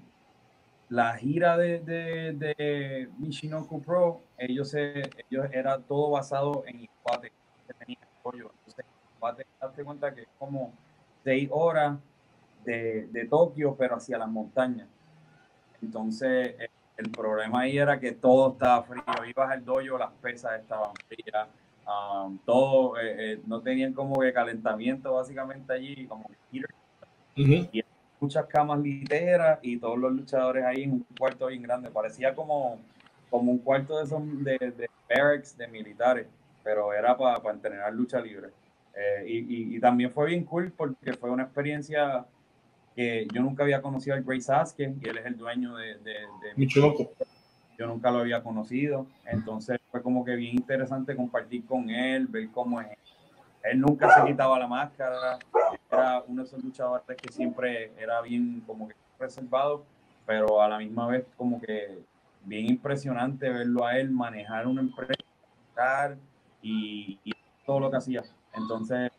la 0.90 1.16
gira 1.18 1.58
de, 1.58 1.80
de, 1.80 2.34
de 2.34 3.10
Michinoku 3.18 3.82
Pro, 3.82 4.22
ellos, 4.38 4.70
se, 4.70 5.02
ellos 5.30 5.46
era 5.52 5.78
todo 5.80 6.12
basado 6.12 6.64
en 6.68 6.82
Iwate 6.82 7.32
tenía 7.80 7.98
pollo. 8.22 8.52
Entonces, 8.60 8.86
a 9.22 9.36
darte 9.62 9.84
cuenta 9.84 10.14
que 10.14 10.22
es 10.22 10.28
como 10.38 10.74
seis 11.24 11.50
horas 11.52 11.98
de, 12.64 13.08
de 13.08 13.26
Tokio, 13.26 13.76
pero 13.78 13.96
hacia 13.96 14.18
las 14.18 14.30
montañas. 14.30 14.88
Entonces, 15.82 16.56
el, 16.98 17.10
problema 17.12 17.62
ahí 17.62 17.78
era 17.78 18.00
que 18.00 18.14
todo 18.14 18.54
estaba 18.54 18.84
frío. 18.84 19.04
Ibas 19.28 19.52
al 19.52 19.66
dojo, 19.66 19.98
las 19.98 20.12
pesas 20.22 20.60
estaban 20.60 20.92
frías. 21.08 21.48
Um, 21.86 22.38
todo, 22.40 22.98
eh, 22.98 23.34
eh, 23.34 23.42
no 23.46 23.62
tenían 23.62 23.92
como 23.94 24.22
que 24.22 24.32
calentamiento 24.32 25.14
básicamente 25.14 25.74
allí, 25.74 26.08
como 26.08 26.24
que 26.30 26.62
y 27.36 27.84
muchas 28.20 28.46
camas 28.46 28.80
literas 28.80 29.60
y 29.62 29.78
todos 29.78 29.98
los 29.98 30.14
luchadores 30.14 30.64
ahí 30.64 30.84
en 30.84 30.94
un 30.94 31.06
cuarto 31.18 31.48
bien 31.48 31.64
grande. 31.64 31.90
Parecía 31.90 32.34
como, 32.34 32.80
como 33.30 33.52
un 33.52 33.58
cuarto 33.58 34.00
de, 34.00 34.08
son, 34.08 34.44
de, 34.44 34.58
de 34.58 34.90
barracks 35.10 35.58
de 35.58 35.68
militares 35.68 36.28
pero 36.64 36.94
era 36.94 37.16
para 37.18 37.42
pa 37.42 37.52
entrenar 37.52 37.94
lucha 37.94 38.22
libre. 38.22 38.50
Eh, 38.96 39.24
y, 39.28 39.76
y, 39.76 39.80
también 39.80 40.12
fue 40.12 40.28
bien 40.28 40.46
cool 40.46 40.72
porque 40.72 41.14
fue 41.14 41.30
una 41.32 41.44
experiencia 41.44 42.26
que 42.96 43.28
yo 43.34 43.42
nunca 43.42 43.64
había 43.64 43.82
conocido 43.82 44.16
al 44.16 44.24
Grace 44.24 44.42
Sasuke 44.42 44.96
y 45.02 45.10
él 45.10 45.18
es 45.18 45.26
el 45.26 45.38
dueño 45.38 45.76
de, 45.76 45.98
de, 46.00 46.14
de 46.56 47.10
Yo 47.78 47.88
nunca 47.88 48.12
lo 48.12 48.20
había 48.20 48.44
conocido, 48.44 49.08
entonces 49.26 49.80
fue 49.92 50.02
como 50.02 50.24
que 50.24 50.36
bien 50.36 50.56
interesante 50.56 51.16
compartir 51.16 51.66
con 51.66 51.90
él, 51.90 52.28
ver 52.28 52.50
cómo 52.52 52.82
es. 52.82 52.98
Él 53.64 53.80
nunca 53.80 54.14
se 54.14 54.26
quitaba 54.26 54.60
la 54.60 54.68
máscara, 54.68 55.40
era 55.90 56.24
uno 56.28 56.42
de 56.42 56.48
esos 56.48 56.64
luchadores 56.64 57.18
que 57.18 57.32
siempre 57.32 57.92
era 57.98 58.22
bien 58.22 58.62
como 58.68 58.88
que 58.88 58.96
reservado, 59.18 59.86
pero 60.26 60.62
a 60.62 60.68
la 60.68 60.78
misma 60.78 61.08
vez 61.08 61.26
como 61.38 61.62
que 61.62 62.00
bien 62.46 62.68
impresionante 62.68 63.50
verlo 63.50 63.86
a 63.86 63.98
él 63.98 64.12
manejar 64.12 64.68
una 64.68 64.82
empresa, 64.82 65.14
y, 66.62 67.20
todo 67.66 67.80
lo 67.80 67.92
que 67.92 67.98
hacía. 67.98 68.24
Entonces, 68.54 69.12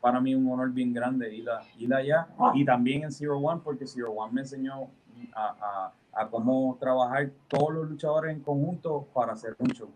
para 0.00 0.20
mí 0.20 0.34
un 0.34 0.50
honor 0.50 0.70
bien 0.72 0.92
grande 0.92 1.34
ir, 1.34 1.48
a, 1.48 1.62
ir 1.78 1.92
allá 1.92 2.28
y 2.54 2.64
también 2.64 3.04
en 3.04 3.12
Zero 3.12 3.38
One, 3.38 3.60
porque 3.62 3.86
Zero 3.86 4.12
One 4.12 4.32
me 4.32 4.40
enseñó 4.40 4.90
a, 5.34 5.92
a, 6.12 6.28
cómo 6.28 6.76
trabajar 6.80 7.30
todos 7.48 7.74
los 7.74 7.88
luchadores 7.88 8.34
en 8.34 8.40
conjunto 8.40 9.06
para 9.14 9.32
hacer 9.32 9.54
un 9.58 9.68
show. 9.68 9.90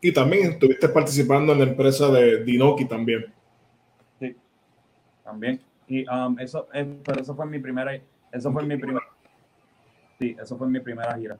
Y 0.00 0.12
también 0.12 0.52
estuviste 0.52 0.88
participando 0.88 1.52
en 1.52 1.58
la 1.58 1.64
empresa 1.64 2.08
de 2.08 2.44
Dinoki 2.44 2.84
también. 2.84 3.32
Sí, 4.18 4.36
también. 5.22 5.60
Y 5.86 6.06
um, 6.08 6.38
eso, 6.38 6.68
eh, 6.74 6.98
pero 7.04 7.20
eso 7.20 7.34
fue 7.34 7.46
mi 7.46 7.58
primera, 7.58 7.98
eso 8.32 8.52
fue 8.52 8.64
mi 8.64 8.76
primera, 8.76 9.06
sí, 10.18 10.36
eso 10.40 10.56
fue 10.56 10.68
mi 10.68 10.80
primera 10.80 11.16
gira 11.16 11.38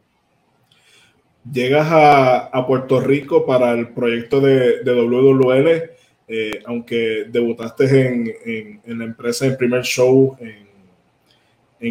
llegas 1.50 1.88
a, 1.90 2.66
Puerto 2.66 3.00
Rico 3.00 3.44
para 3.44 3.72
el 3.72 3.88
proyecto 3.88 4.40
de, 4.40 4.82
de 4.82 4.92
WWL, 4.92 5.90
eh, 6.26 6.62
aunque 6.64 7.26
debutaste 7.28 8.06
en, 8.06 8.98
la 8.98 9.04
empresa 9.04 9.46
en 9.46 9.56
primer 9.56 9.82
show 9.82 10.36
en, 10.40 10.64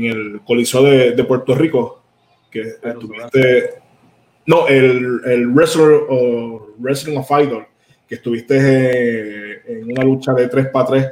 el 0.05 0.41
Coliseo 0.43 0.83
de, 0.83 1.23
Puerto 1.23 1.53
Rico, 1.53 2.01
que 2.49 2.61
estuviste, 2.81 3.75
no, 4.47 4.67
el, 4.67 5.21
el 5.25 5.47
Wrestler 5.49 6.01
o 6.09 6.73
Wrestling 6.79 7.17
of 7.17 7.29
Idol, 7.29 7.67
que 8.07 8.15
estuviste 8.15 8.55
eh, 8.57 9.61
en 9.67 9.91
una 9.91 10.03
lucha 10.03 10.33
de 10.33 10.47
3 10.47 10.67
para 10.69 10.85
3. 10.87 11.07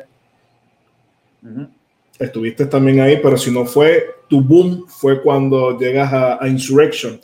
Estuviste 2.17 2.65
también 2.65 3.01
ahí, 3.01 3.19
pero 3.21 3.37
si 3.37 3.51
no 3.51 3.65
fue, 3.65 4.03
tu 4.27 4.41
boom 4.41 4.87
fue 4.87 5.21
cuando 5.21 5.77
llegas 5.77 6.11
a 6.13 6.39
Insurrection 6.47 7.19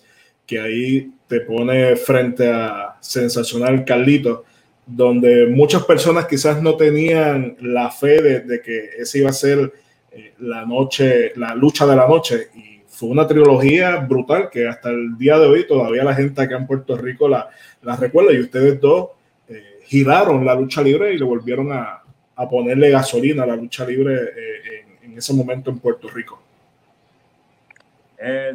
que 0.47 0.59
ahí 0.59 1.11
te 1.27 1.41
pone 1.41 1.95
frente 1.97 2.49
a 2.49 2.95
Sensacional 3.01 3.83
Carlito, 3.83 4.45
donde 4.87 5.47
muchas 5.47 5.83
personas 5.83 6.27
quizás 6.27 6.61
no 6.61 6.77
tenían 6.77 7.57
la 7.59 7.91
fe 7.91 8.21
de, 8.21 8.61
que 8.61 8.91
esa 8.97 9.17
iba 9.17 9.29
a 9.29 9.33
ser 9.33 9.73
eh, 10.11 10.33
la 10.39 10.65
noche, 10.65 11.33
la 11.35 11.53
lucha 11.53 11.85
de 11.85 11.95
la 11.95 12.07
noche. 12.07 12.47
Y 12.55 12.81
fue 12.87 13.09
una 13.09 13.27
trilogía 13.27 13.97
brutal 13.97 14.49
que 14.49 14.65
hasta 14.65 14.89
el 14.89 15.17
día 15.17 15.37
de 15.37 15.45
hoy 15.45 15.67
todavía 15.67 16.05
la 16.05 16.15
gente 16.15 16.41
acá 16.41 16.55
en 16.55 16.65
Puerto 16.65 16.95
Rico 16.95 17.27
la, 17.27 17.49
la 17.81 17.97
recuerda 17.97 18.31
y 18.31 18.39
ustedes 18.39 18.79
dos 18.79 19.09
eh, 19.49 19.79
giraron 19.83 20.45
la 20.45 20.55
lucha 20.55 20.81
libre 20.81 21.13
y 21.13 21.17
le 21.17 21.25
volvieron 21.25 21.73
a, 21.73 22.01
a 22.35 22.49
ponerle 22.49 22.89
gasolina 22.89 23.43
a 23.43 23.47
la 23.47 23.57
lucha 23.57 23.85
libre 23.85 24.15
eh, 24.15 24.85
en, 25.03 25.17
ese 25.17 25.33
momento 25.33 25.69
en 25.69 25.79
Puerto 25.79 26.07
Rico. 26.07 26.41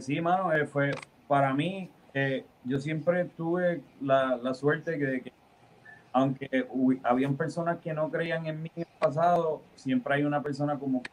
sí, 0.00 0.20
mano, 0.20 0.50
fue, 0.72 0.92
para 1.26 1.52
mí, 1.52 1.90
yo 2.64 2.78
siempre 2.78 3.26
tuve 3.36 3.80
la, 4.00 4.38
la 4.40 4.54
suerte 4.54 4.92
de 4.92 5.20
que, 5.20 5.32
aunque 6.12 6.66
habían 7.02 7.36
personas 7.36 7.78
que 7.78 7.92
no 7.92 8.10
creían 8.10 8.46
en 8.46 8.62
mí 8.62 8.70
en 8.76 8.82
el 8.82 8.98
pasado, 8.98 9.62
siempre 9.74 10.14
hay 10.14 10.24
una 10.24 10.42
persona 10.42 10.78
como 10.78 11.02
que 11.02 11.10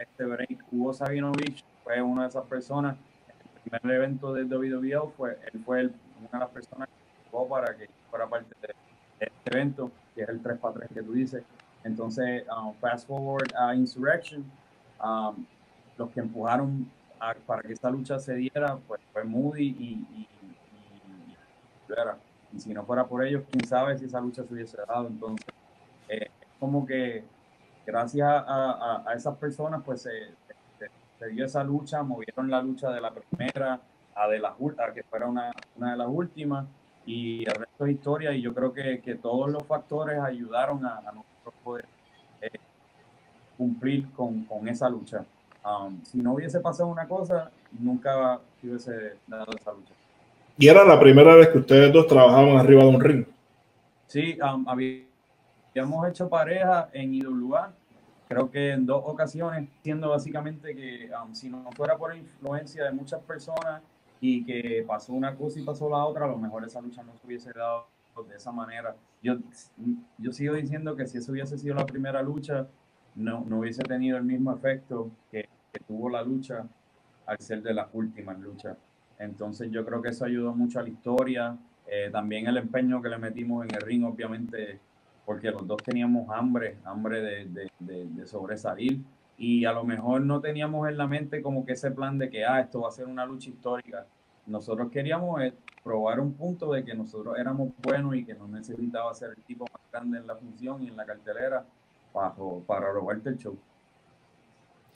este 0.00 0.24
break. 0.24 0.64
Hugo 0.70 0.92
Sabinovich 0.92 1.64
fue 1.82 2.02
una 2.02 2.22
de 2.22 2.28
esas 2.28 2.44
personas. 2.44 2.96
El 3.64 3.78
primer 3.78 3.96
evento 3.96 4.32
de 4.34 4.44
WWE 4.44 5.12
fue, 5.16 5.38
él 5.52 5.62
fue 5.64 5.84
una 5.84 6.30
de 6.32 6.38
las 6.38 6.50
personas 6.50 6.88
que 6.88 7.24
llegó 7.24 7.48
para 7.48 7.74
que 7.74 7.88
fuera 8.10 8.28
parte 8.28 8.54
de 8.60 8.74
este 9.20 9.50
evento, 9.50 9.90
que 10.14 10.22
es 10.22 10.28
el 10.28 10.42
3x3 10.42 10.88
que 10.88 11.02
tú 11.02 11.12
dices. 11.12 11.42
Entonces, 11.84 12.44
um, 12.48 12.74
fast 12.74 13.08
forward 13.08 13.50
a 13.56 13.74
Insurrection, 13.74 14.44
um, 15.02 15.44
los 15.96 16.10
que 16.10 16.20
empujaron 16.20 16.90
para 17.46 17.62
que 17.62 17.72
esta 17.72 17.88
lucha 17.88 18.18
se 18.18 18.34
diera, 18.34 18.76
pues 18.86 19.00
fue 19.12 19.24
Moody 19.24 19.68
y 19.78 20.28
y 21.88 21.94
si 22.60 22.72
no 22.74 22.84
fuera 22.84 23.06
por 23.06 23.24
ellos, 23.24 23.44
quién 23.50 23.64
sabe 23.66 23.98
si 23.98 24.04
esa 24.04 24.20
lucha 24.20 24.44
se 24.44 24.52
hubiese 24.52 24.76
dado. 24.86 25.08
Entonces, 25.08 25.46
eh, 26.08 26.28
como 26.58 26.86
que 26.86 27.24
gracias 27.86 28.28
a, 28.28 29.02
a, 29.06 29.14
esas 29.14 29.36
personas, 29.36 29.82
pues 29.84 30.02
se, 30.02 31.28
dio 31.30 31.44
esa 31.44 31.62
lucha, 31.62 32.02
movieron 32.02 32.50
la 32.50 32.60
lucha 32.60 32.90
de 32.90 33.00
la 33.00 33.12
primera 33.12 33.80
a, 34.14 34.28
de 34.28 34.38
la, 34.38 34.50
a 34.50 34.92
que 34.92 35.02
fuera 35.04 35.26
una, 35.26 35.52
una 35.76 35.92
de 35.92 35.96
las 35.96 36.08
últimas, 36.08 36.66
y 37.06 37.44
el 37.48 37.54
resto 37.54 37.86
es 37.86 37.92
historia, 37.92 38.32
y 38.32 38.42
yo 38.42 38.54
creo 38.54 38.72
que, 38.72 39.00
que 39.00 39.14
todos 39.14 39.50
los 39.50 39.64
factores 39.64 40.18
ayudaron 40.20 40.84
a, 40.84 41.00
nosotros 41.00 41.54
poder 41.64 41.86
eh, 42.40 42.50
cumplir 43.56 44.10
con, 44.12 44.44
con, 44.44 44.68
esa 44.68 44.88
lucha. 44.88 45.24
Um, 45.64 46.02
si 46.04 46.18
no 46.18 46.34
hubiese 46.34 46.60
pasado 46.60 46.88
una 46.88 47.06
cosa, 47.06 47.50
nunca 47.72 48.40
hubiese 48.62 49.16
dado 49.26 49.52
esa 49.56 49.72
lucha. 49.72 49.94
¿Y 50.62 50.68
era 50.68 50.84
la 50.84 51.00
primera 51.00 51.34
vez 51.34 51.48
que 51.48 51.58
ustedes 51.58 51.92
dos 51.92 52.06
trabajaban 52.06 52.56
arriba 52.56 52.84
de 52.84 52.88
un 52.88 53.00
ring? 53.00 53.26
Sí, 54.06 54.38
um, 54.40 54.64
habíamos 54.68 56.08
hecho 56.08 56.28
pareja 56.28 56.88
en 56.92 57.14
IWA, 57.14 57.74
creo 58.28 58.48
que 58.48 58.70
en 58.70 58.86
dos 58.86 59.02
ocasiones, 59.04 59.68
siendo 59.82 60.10
básicamente 60.10 60.76
que 60.76 61.10
um, 61.20 61.34
si 61.34 61.50
no 61.50 61.68
fuera 61.72 61.98
por 61.98 62.14
influencia 62.14 62.84
de 62.84 62.92
muchas 62.92 63.20
personas 63.22 63.82
y 64.20 64.44
que 64.44 64.84
pasó 64.86 65.12
una 65.14 65.34
cosa 65.34 65.58
y 65.58 65.64
pasó 65.64 65.90
la 65.90 66.04
otra, 66.04 66.26
a 66.26 66.28
lo 66.28 66.38
mejor 66.38 66.64
esa 66.64 66.80
lucha 66.80 67.02
no 67.02 67.16
se 67.16 67.26
hubiese 67.26 67.50
dado 67.52 67.88
de 68.28 68.36
esa 68.36 68.52
manera. 68.52 68.94
Yo, 69.20 69.38
yo 70.18 70.30
sigo 70.30 70.54
diciendo 70.54 70.94
que 70.94 71.08
si 71.08 71.18
eso 71.18 71.32
hubiese 71.32 71.58
sido 71.58 71.74
la 71.74 71.86
primera 71.86 72.22
lucha, 72.22 72.68
no, 73.16 73.44
no 73.48 73.58
hubiese 73.58 73.82
tenido 73.82 74.16
el 74.16 74.22
mismo 74.22 74.54
efecto 74.54 75.10
que, 75.28 75.48
que 75.72 75.80
tuvo 75.80 76.08
la 76.08 76.22
lucha 76.22 76.64
al 77.26 77.40
ser 77.40 77.62
de 77.62 77.74
las 77.74 77.88
últimas 77.92 78.38
luchas. 78.38 78.76
Entonces 79.22 79.70
yo 79.70 79.84
creo 79.84 80.02
que 80.02 80.08
eso 80.08 80.24
ayudó 80.24 80.52
mucho 80.52 80.80
a 80.80 80.82
la 80.82 80.88
historia. 80.88 81.56
Eh, 81.86 82.10
también 82.10 82.46
el 82.46 82.56
empeño 82.56 83.00
que 83.00 83.08
le 83.08 83.18
metimos 83.18 83.64
en 83.64 83.74
el 83.74 83.80
ring, 83.80 84.04
obviamente, 84.04 84.80
porque 85.24 85.50
los 85.50 85.66
dos 85.66 85.80
teníamos 85.82 86.28
hambre, 86.30 86.78
hambre 86.84 87.46
de, 87.46 88.26
sobresalir. 88.26 89.00
Y 89.38 89.64
a 89.64 89.72
lo 89.72 89.84
mejor 89.84 90.22
no 90.22 90.40
teníamos 90.40 90.88
en 90.88 90.96
la 90.96 91.06
mente 91.06 91.40
como 91.40 91.64
que 91.64 91.72
ese 91.72 91.90
plan 91.90 92.18
de 92.18 92.30
que, 92.30 92.44
ah, 92.44 92.60
esto 92.60 92.80
va 92.80 92.88
a 92.88 92.92
ser 92.92 93.06
una 93.06 93.24
lucha 93.24 93.50
histórica. 93.50 94.06
Nosotros 94.46 94.90
queríamos 94.90 95.40
eh, 95.40 95.54
probar 95.84 96.18
un 96.18 96.32
punto 96.32 96.72
de 96.72 96.84
que 96.84 96.94
nosotros 96.94 97.38
éramos 97.38 97.70
buenos 97.80 98.16
y 98.16 98.24
que 98.24 98.34
no 98.34 98.48
necesitaba 98.48 99.14
ser 99.14 99.30
el 99.36 99.42
tipo 99.44 99.66
más 99.72 99.82
grande 99.92 100.18
en 100.18 100.26
la 100.26 100.34
función 100.34 100.82
y 100.82 100.88
en 100.88 100.96
la 100.96 101.04
cartelera 101.04 101.64
para, 102.12 102.34
para 102.66 102.92
robarte 102.92 103.28
el 103.28 103.38
show. 103.38 103.56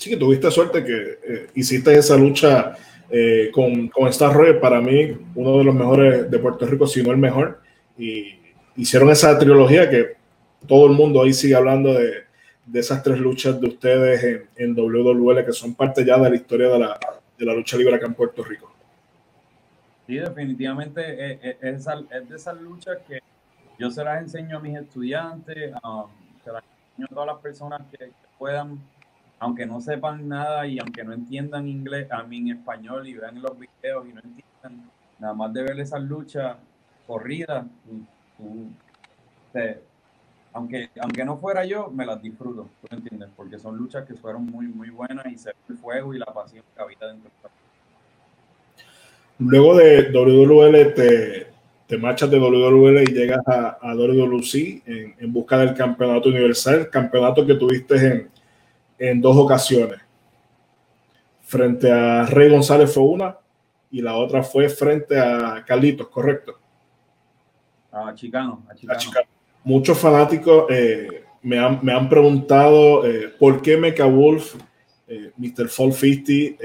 Sí, 0.06 0.10
que 0.10 0.18
tuviste 0.18 0.48
suerte 0.52 0.84
que 0.84 1.18
eh, 1.24 1.46
hiciste 1.56 1.92
esa 1.98 2.16
lucha 2.16 2.76
eh, 3.10 3.50
con, 3.52 3.88
con 3.88 4.06
Star 4.06 4.32
Roy, 4.32 4.60
para 4.60 4.80
mí, 4.80 5.18
uno 5.34 5.58
de 5.58 5.64
los 5.64 5.74
mejores 5.74 6.30
de 6.30 6.38
Puerto 6.38 6.64
Rico, 6.64 6.86
si 6.86 7.02
no 7.02 7.10
el 7.10 7.16
mejor. 7.16 7.60
Y 7.98 8.38
hicieron 8.76 9.10
esa 9.10 9.36
trilogía 9.36 9.90
que 9.90 10.14
todo 10.64 10.86
el 10.86 10.92
mundo 10.92 11.20
ahí 11.20 11.32
sigue 11.32 11.56
hablando 11.56 11.92
de, 11.92 12.18
de 12.66 12.78
esas 12.78 13.02
tres 13.02 13.18
luchas 13.18 13.60
de 13.60 13.66
ustedes 13.66 14.22
en, 14.22 14.48
en, 14.54 14.76
WWL, 14.76 15.44
que 15.44 15.52
son 15.52 15.74
parte 15.74 16.04
ya 16.04 16.18
de 16.18 16.30
la 16.30 16.36
historia 16.36 16.68
de 16.68 16.78
la, 16.78 17.00
de 17.36 17.44
la 17.44 17.54
lucha 17.54 17.76
libre 17.76 17.96
acá 17.96 18.06
en 18.06 18.14
Puerto 18.14 18.44
Rico. 18.44 18.72
Sí, 20.06 20.18
definitivamente 20.18 21.32
es, 21.32 21.56
es, 21.60 21.86
es, 22.12 22.28
de 22.28 22.36
esas 22.36 22.60
luchas 22.60 22.98
que 23.08 23.18
yo 23.76 23.90
se 23.90 24.04
las 24.04 24.22
enseño 24.22 24.58
a 24.58 24.60
mis 24.60 24.78
estudiantes, 24.78 25.72
um, 25.82 26.06
se 26.44 26.52
las 26.52 26.62
enseño 26.92 27.08
a 27.10 27.12
todas 27.12 27.26
las 27.26 27.38
personas 27.38 27.80
que, 27.90 27.98
que 27.98 28.12
puedan 28.38 28.78
aunque 29.38 29.66
no 29.66 29.80
sepan 29.80 30.28
nada 30.28 30.66
y 30.66 30.78
aunque 30.78 31.04
no 31.04 31.12
entiendan 31.12 31.68
inglés, 31.68 32.10
a 32.10 32.22
mí 32.22 32.38
en 32.38 32.58
español 32.58 33.06
y 33.06 33.14
vean 33.14 33.42
los 33.42 33.52
videos 33.58 34.06
y 34.08 34.12
no 34.12 34.20
entiendan, 34.20 34.90
nada 35.18 35.34
más 35.34 35.52
de 35.52 35.62
ver 35.62 35.78
esas 35.78 36.02
luchas 36.02 36.56
corridas, 37.06 37.64
aunque, 40.52 40.90
aunque 41.00 41.24
no 41.24 41.36
fuera 41.36 41.64
yo, 41.64 41.90
me 41.90 42.06
las 42.06 42.20
disfruto, 42.22 42.68
¿tú 42.80 42.94
entiendes? 42.94 43.28
Porque 43.36 43.58
son 43.58 43.76
luchas 43.76 44.06
que 44.06 44.14
fueron 44.14 44.46
muy, 44.46 44.66
muy 44.68 44.90
buenas 44.90 45.26
y 45.26 45.36
se 45.36 45.50
ve 45.50 45.56
el 45.68 45.76
fuego 45.76 46.14
y 46.14 46.18
la 46.18 46.26
pasión 46.26 46.64
que 46.74 46.82
habita 46.82 47.06
dentro 47.06 47.30
de 47.42 47.48
Luego 49.38 49.76
de 49.76 50.10
WWL 50.12 50.94
te, 50.94 51.46
te 51.86 51.98
marchas 51.98 52.30
de 52.30 52.38
WWL 52.38 53.02
y 53.02 53.12
llegas 53.12 53.46
a, 53.46 53.76
a 53.82 53.94
WWC 53.94 54.82
en, 54.86 55.14
en 55.18 55.32
busca 55.32 55.58
del 55.58 55.74
campeonato 55.74 56.30
universal, 56.30 56.88
campeonato 56.88 57.44
que 57.44 57.54
tuviste 57.56 57.96
en, 57.96 58.30
en 58.98 59.20
dos 59.20 59.36
ocasiones. 59.36 60.00
Frente 61.42 61.90
a 61.90 62.26
Rey 62.26 62.50
González 62.50 62.92
fue 62.92 63.04
una 63.04 63.36
y 63.90 64.02
la 64.02 64.16
otra 64.16 64.42
fue 64.42 64.68
frente 64.68 65.18
a 65.18 65.64
Carlitos, 65.64 66.08
¿correcto? 66.08 66.58
A 67.92 68.12
Chicano. 68.14 68.62
A 68.68 68.74
Muchos 69.64 69.98
fanáticos 69.98 70.66
eh, 70.70 71.24
me, 71.42 71.58
han, 71.58 71.78
me, 71.82 71.92
han, 71.92 72.08
preguntado 72.08 73.06
eh, 73.06 73.32
por 73.38 73.62
qué 73.62 73.76
Mecha 73.76 74.04
Wolf, 74.04 74.56
eh, 75.08 75.32
Mr. 75.36 75.68
Fall 75.68 75.92
50, 75.92 76.64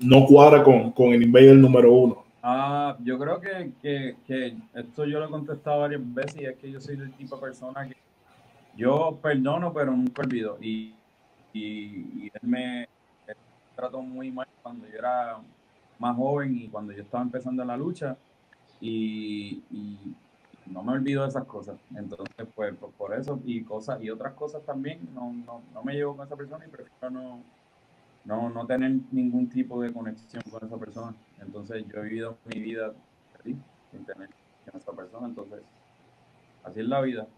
no 0.00 0.26
cuadra 0.26 0.62
con, 0.62 0.92
con 0.92 1.12
el 1.12 1.22
Invader 1.22 1.56
número 1.56 1.92
uno. 1.92 2.24
Ah, 2.42 2.96
yo 3.02 3.18
creo 3.18 3.40
que, 3.40 3.72
que, 3.82 4.16
que, 4.26 4.56
esto 4.74 5.04
yo 5.04 5.18
lo 5.18 5.26
he 5.26 5.30
contestado 5.30 5.80
varias 5.80 6.00
veces 6.14 6.42
y 6.42 6.44
es 6.44 6.56
que 6.56 6.70
yo 6.70 6.80
soy 6.80 6.96
del 6.96 7.12
tipo 7.14 7.34
de 7.36 7.42
persona 7.42 7.88
que 7.88 7.96
yo 8.76 9.18
perdono, 9.20 9.72
pero 9.72 9.90
nunca 9.90 10.22
olvido. 10.22 10.58
Y, 10.60 10.94
y, 11.56 12.30
él 12.32 12.48
me 12.48 12.88
trató 13.74 14.02
muy 14.02 14.30
mal 14.30 14.46
cuando 14.62 14.86
yo 14.86 14.98
era 14.98 15.38
más 15.98 16.16
joven 16.16 16.56
y 16.56 16.68
cuando 16.68 16.92
yo 16.92 17.02
estaba 17.02 17.22
empezando 17.22 17.64
la 17.64 17.76
lucha. 17.76 18.16
Y, 18.80 19.62
no 20.66 20.82
me 20.82 20.92
olvido 20.92 21.22
de 21.22 21.28
esas 21.28 21.44
cosas. 21.44 21.76
Entonces, 21.94 22.46
pues, 22.54 22.74
por 22.98 23.14
eso 23.14 23.40
y 23.44 23.62
cosas 23.62 24.02
y 24.02 24.10
otras 24.10 24.34
cosas 24.34 24.64
también, 24.64 24.98
no, 25.14 25.32
no, 25.32 25.62
no 25.72 25.84
me 25.84 25.94
llevo 25.94 26.16
con 26.16 26.26
esa 26.26 26.34
persona 26.34 26.66
y 26.66 26.68
prefiero 26.68 27.08
no, 27.08 27.40
no, 28.24 28.50
no 28.50 28.66
tener 28.66 28.96
ningún 29.12 29.48
tipo 29.48 29.80
de 29.80 29.92
conexión 29.92 30.42
con 30.50 30.66
esa 30.66 30.76
persona. 30.76 31.14
Entonces, 31.40 31.84
yo 31.86 32.00
he 32.00 32.08
vivido 32.08 32.36
mi 32.46 32.60
vida 32.60 32.92
sin 33.44 34.04
tener 34.04 34.28
con 34.68 34.80
esa 34.80 34.92
persona. 34.92 35.28
Entonces, 35.28 35.60
así 36.64 36.80
es 36.80 36.88
la 36.88 37.00
vida. 37.00 37.28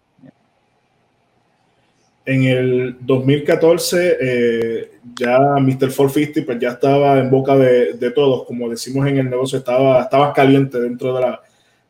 En 2.30 2.42
el 2.42 2.98
2014 3.00 4.18
eh, 4.20 4.90
ya 5.18 5.38
Mr. 5.38 5.88
450 5.90 6.44
pues 6.44 6.58
ya 6.60 6.72
estaba 6.72 7.18
en 7.18 7.30
boca 7.30 7.56
de, 7.56 7.94
de, 7.94 8.10
todos, 8.10 8.44
como 8.46 8.68
decimos 8.68 9.06
en 9.06 9.16
el 9.16 9.30
negocio, 9.30 9.56
estaba, 9.56 10.02
estaba 10.02 10.34
caliente 10.34 10.78
dentro 10.78 11.14
de 11.14 11.22
la, 11.22 11.40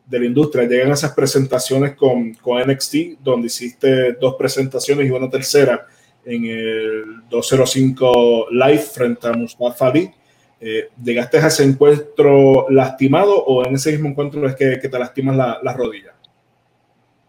de 0.05 0.17
la 0.17 0.25
industria. 0.25 0.65
Llegan 0.65 0.93
esas 0.93 1.11
presentaciones 1.11 1.93
con, 1.97 2.35
con 2.35 2.57
NXT, 2.61 3.19
donde 3.21 3.47
hiciste 3.47 4.13
dos 4.13 4.35
presentaciones 4.35 5.07
y 5.07 5.11
una 5.11 5.29
tercera 5.29 5.85
en 6.23 6.45
el 6.45 7.03
205 7.29 8.47
Live 8.49 8.77
frente 8.77 9.27
a 9.27 9.33
Mustafa 9.33 9.87
Ali. 9.87 10.09
Eh, 10.61 10.87
¿Llegaste 11.03 11.37
a 11.39 11.47
ese 11.47 11.65
encuentro 11.65 12.69
lastimado 12.69 13.43
o 13.43 13.65
en 13.65 13.75
ese 13.75 13.91
mismo 13.91 14.07
encuentro 14.07 14.47
es 14.47 14.55
que, 14.55 14.79
que 14.81 14.87
te 14.87 14.99
lastimas 14.99 15.35
la, 15.35 15.59
la 15.61 15.73
rodilla? 15.73 16.13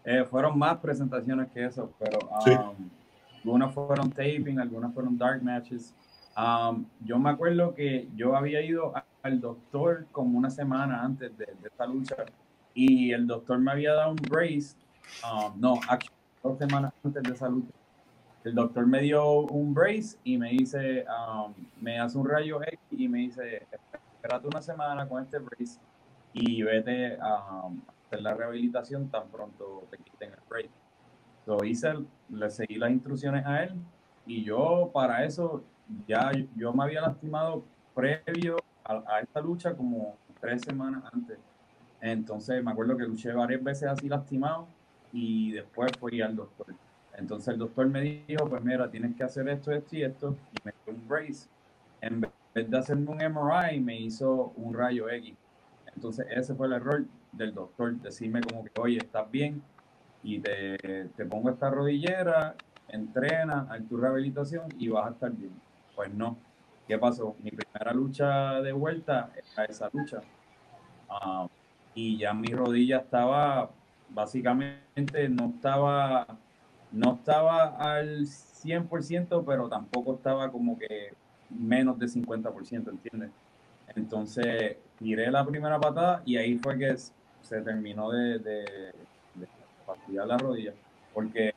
Eh, 0.05 0.23
fueron 0.31 0.57
más 0.57 0.77
presentaciones 0.77 1.49
que 1.53 1.65
eso, 1.65 1.91
pero 1.99 2.17
sí. 2.45 2.51
Um, 3.43 3.49
algunas 3.49 3.73
fueron 3.73 4.11
taping, 4.11 4.59
algunas 4.59 4.93
fueron 4.93 5.17
dark 5.17 5.41
matches. 5.43 5.93
Um, 6.37 6.85
yo 7.03 7.19
me 7.19 7.29
acuerdo 7.29 7.73
que 7.73 8.07
yo 8.15 8.35
había 8.35 8.61
ido 8.61 8.93
al 9.23 9.41
doctor 9.41 10.05
como 10.11 10.37
una 10.37 10.49
semana 10.49 11.03
antes 11.03 11.37
de, 11.37 11.47
esta 11.63 11.85
lucha 11.85 12.15
y 12.73 13.11
el 13.11 13.27
doctor 13.27 13.59
me 13.59 13.71
había 13.71 13.93
dado 13.93 14.11
un 14.11 14.17
brace, 14.29 14.75
um, 15.23 15.59
no, 15.59 15.79
dos 16.41 16.57
semanas 16.57 16.93
antes 17.03 17.23
de 17.23 17.33
esa 17.33 17.49
lucha. 17.49 17.73
El 18.43 18.55
doctor 18.55 18.87
me 18.87 19.01
dio 19.01 19.41
un 19.41 19.73
brace 19.73 20.17
y 20.23 20.37
me 20.37 20.51
dice, 20.51 21.05
um, 21.05 21.53
me 21.79 21.99
hace 21.99 22.17
un 22.17 22.27
rayo 22.27 22.61
X 22.63 22.79
y 22.91 23.07
me 23.07 23.19
dice, 23.19 23.67
espérate 24.15 24.47
una 24.47 24.61
semana 24.61 25.07
con 25.07 25.21
este 25.21 25.37
brace 25.39 25.79
y 26.33 26.63
vete 26.63 27.17
a 27.21 27.69
hacer 28.05 28.21
la 28.21 28.33
rehabilitación 28.33 29.09
tan 29.09 29.27
pronto 29.27 29.83
te 29.91 29.97
quiten 29.97 30.31
el 30.31 30.39
brace. 30.49 30.80
Lo 31.51 31.65
hice, 31.65 31.93
le 32.29 32.49
seguí 32.49 32.75
las 32.75 32.91
instrucciones 32.91 33.45
a 33.45 33.65
él 33.65 33.73
y 34.25 34.41
yo 34.41 34.89
para 34.93 35.25
eso 35.25 35.61
ya 36.07 36.31
yo 36.55 36.71
me 36.71 36.85
había 36.85 37.01
lastimado 37.01 37.65
previo 37.93 38.55
a, 38.85 39.19
esta 39.19 39.41
lucha 39.41 39.75
como 39.75 40.15
tres 40.39 40.61
semanas 40.61 41.03
antes. 41.11 41.37
Entonces 41.99 42.63
me 42.63 42.71
acuerdo 42.71 42.95
que 42.95 43.03
luché 43.03 43.33
varias 43.33 43.61
veces 43.61 43.89
así 43.89 44.07
lastimado 44.07 44.65
y 45.11 45.51
después 45.51 45.91
fui 45.99 46.21
al 46.21 46.37
doctor. 46.37 46.73
Entonces 47.17 47.49
el 47.49 47.59
doctor 47.59 47.85
me 47.87 47.99
dijo, 47.99 48.47
pues 48.47 48.63
mira, 48.63 48.89
tienes 48.89 49.13
que 49.17 49.23
hacer 49.23 49.49
esto, 49.49 49.73
esto 49.73 49.93
y 49.97 50.03
esto. 50.03 50.37
Y 50.53 50.57
me 50.63 50.73
dio 50.85 50.93
un 50.95 51.05
brace. 51.05 51.49
En 51.99 52.21
vez 52.21 52.31
de 52.71 52.77
hacerme 52.77 53.11
un 53.11 53.17
MRI, 53.17 53.77
me 53.81 53.99
hizo 53.99 54.53
un 54.55 54.73
rayo 54.73 55.09
X. 55.09 55.35
Entonces 55.93 56.25
ese 56.29 56.55
fue 56.55 56.67
el 56.67 56.73
error 56.73 57.03
del 57.33 57.53
doctor, 57.53 57.93
decirme 57.97 58.39
como 58.39 58.63
que, 58.63 58.71
oye, 58.79 58.99
estás 58.99 59.29
bien, 59.29 59.61
y 60.23 60.39
te, 60.39 61.09
te 61.15 61.25
pongo 61.25 61.49
esta 61.49 61.69
rodillera, 61.69 62.55
entrena, 62.87 63.67
a 63.69 63.79
tu 63.79 63.97
rehabilitación 63.97 64.67
y 64.77 64.89
vas 64.89 65.07
a 65.07 65.11
estar 65.11 65.31
bien. 65.31 65.53
Pues 65.95 66.13
no. 66.13 66.37
¿Qué 66.87 66.97
pasó? 66.97 67.35
Mi 67.41 67.51
primera 67.51 67.93
lucha 67.93 68.61
de 68.61 68.71
vuelta 68.71 69.31
era 69.55 69.65
esa 69.65 69.89
lucha. 69.93 70.21
Ah, 71.09 71.47
y 71.95 72.17
ya 72.17 72.33
mi 72.33 72.53
rodilla 72.53 72.97
estaba, 72.97 73.69
básicamente 74.09 75.29
no 75.29 75.53
estaba 75.55 76.25
no 76.91 77.13
estaba 77.13 77.77
al 77.77 78.25
100%, 78.25 79.43
pero 79.45 79.69
tampoco 79.69 80.15
estaba 80.15 80.51
como 80.51 80.77
que 80.77 81.13
menos 81.49 81.97
de 81.97 82.07
50%, 82.07 82.89
¿entiendes? 82.89 83.31
Entonces, 83.95 84.77
tiré 84.97 85.31
la 85.31 85.45
primera 85.45 85.79
patada 85.79 86.21
y 86.25 86.37
ahí 86.37 86.57
fue 86.57 86.77
que 86.77 86.95
se 86.97 87.61
terminó 87.61 88.11
de, 88.11 88.93
de 90.07 90.25
la 90.25 90.37
rodilla, 90.37 90.73
porque 91.13 91.53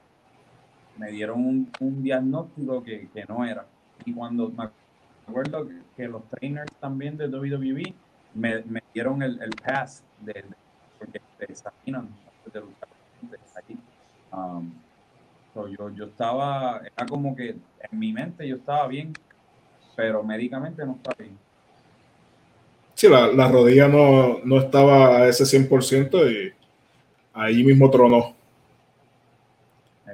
me 0.97 1.11
dieron 1.11 1.69
un, 1.81 2.03
diagnóstico 2.03 2.83
que, 2.83 3.09
no 3.29 3.45
era. 3.45 3.67
Y 4.05 4.13
cuando 4.13 4.51
me 4.51 4.69
acuerdo 5.27 5.69
que, 5.97 6.09
los 6.09 6.23
trainers 6.31 6.73
también 6.81 7.17
de 7.17 7.29
WWE 7.29 7.95
me, 8.35 8.63
me 8.63 8.83
dieron 8.93 9.23
el, 9.23 9.41
el 9.43 9.51
pass 9.51 10.03
de, 10.21 10.45
porque 10.99 11.21
te 11.39 11.53
examinan 11.53 12.09
antes 12.39 12.53
de 12.53 12.61
luchar. 12.61 12.89
Um, 14.33 14.73
yo, 15.55 15.91
yo 15.91 16.05
estaba, 16.07 16.81
era 16.85 17.07
como 17.07 17.37
que 17.37 17.51
en 17.51 17.99
mi 17.99 18.13
mente 18.13 18.47
yo 18.47 18.57
estaba 18.57 18.89
bien, 18.89 19.13
pero 19.95 20.23
médicamente 20.25 20.85
no 20.85 20.93
estaba 20.93 21.17
bien. 21.19 21.39
Sí, 22.95 23.09
la, 23.09 23.29
la 23.29 23.49
rodilla 23.49 23.89
no, 23.89 24.41
no, 24.45 24.59
estaba 24.59 25.19
a 25.19 25.29
ese 25.29 25.45
100% 25.45 26.31
y 26.31 26.53
ahí 27.35 27.63
mismo 27.63 27.91
tronó. 27.91 28.35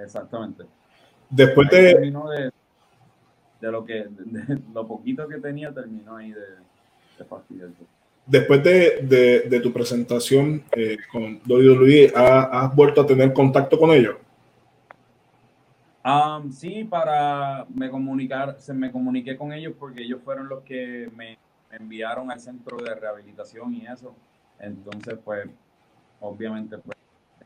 Exactamente. 0.03 0.65
Después 1.29 1.69
de... 1.71 1.95
de... 1.95 2.53
de, 3.61 3.71
lo 3.71 3.85
que, 3.85 4.09
lo 4.75 4.87
poquito 4.87 5.29
que 5.29 5.39
tenía, 5.39 5.73
terminó 5.73 6.17
ahí 6.17 6.33
de, 6.33 6.41
de. 6.41 7.71
Después 8.27 8.63
de, 8.63 9.47
de, 9.49 9.61
tu 9.61 9.73
presentación 9.73 10.65
eh, 10.73 10.97
con 11.13 11.41
WWE, 11.47 12.13
¿has 12.15 12.75
vuelto 12.75 13.03
a 13.03 13.07
tener 13.07 13.33
contacto 13.33 13.79
con 13.79 13.91
ellos? 13.91 14.17
Um, 16.03 16.51
sí, 16.51 16.85
para 16.85 17.67
me 17.75 17.91
comunicar, 17.91 18.57
se 18.59 18.73
me 18.73 18.91
comuniqué 18.91 19.37
con 19.37 19.53
ellos 19.53 19.75
porque 19.79 20.03
ellos 20.03 20.21
fueron 20.25 20.49
los 20.49 20.63
que 20.63 21.11
me, 21.15 21.39
enviaron 21.71 22.31
al 22.31 22.41
centro 22.41 22.79
de 22.79 22.95
rehabilitación 22.95 23.75
y 23.75 23.87
eso. 23.87 24.15
Entonces, 24.59 25.19
pues, 25.25 25.47
obviamente, 26.21 26.79
pues, 26.79 26.97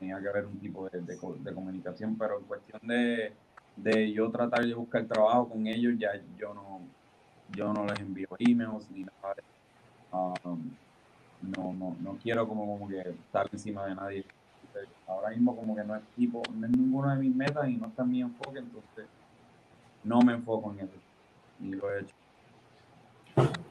tenía 0.05 0.21
que 0.21 0.29
haber 0.29 0.45
un 0.45 0.59
tipo 0.59 0.88
de, 0.90 1.01
de, 1.01 1.55
comunicación, 1.55 2.17
pero 2.19 2.38
en 2.38 2.45
cuestión 2.45 2.81
de, 2.87 3.33
de, 3.77 4.12
yo 4.12 4.31
tratar 4.31 4.67
de 4.67 4.75
buscar 4.75 5.05
trabajo 5.07 5.49
con 5.49 5.67
ellos, 5.67 5.95
ya 5.99 6.11
yo 6.38 6.53
no, 6.53 6.81
yo 7.57 7.73
no 7.73 7.87
les 7.87 8.01
envío 8.01 8.29
emails 8.38 8.90
ni 8.90 9.05
nada. 9.05 9.35
Um, 10.12 10.71
no, 11.40 11.73
no, 11.73 11.97
no 12.01 12.19
quiero 12.23 12.47
como, 12.47 12.67
como 12.67 12.88
que 12.88 13.01
estar 13.01 13.49
encima 13.51 13.87
de 13.87 13.95
nadie 13.95 14.25
ahora 15.07 15.31
mismo 15.31 15.55
como 15.57 15.77
que 15.77 15.85
no 15.85 15.95
es 15.95 16.03
tipo, 16.17 16.43
no 16.53 16.67
es 16.67 16.73
ninguna 16.73 17.14
de 17.14 17.21
mis 17.21 17.35
metas 17.35 17.69
y 17.69 17.77
no 17.77 17.87
está 17.87 18.03
en 18.03 18.11
mi 18.11 18.21
enfoque, 18.21 18.59
entonces 18.59 19.07
no 20.03 20.21
me 20.21 20.33
enfoco 20.35 20.73
en 20.73 20.81
eso. 20.81 20.97
Y 21.62 21.75
lo 21.75 21.93
he 21.93 22.01
hecho. 22.01 22.14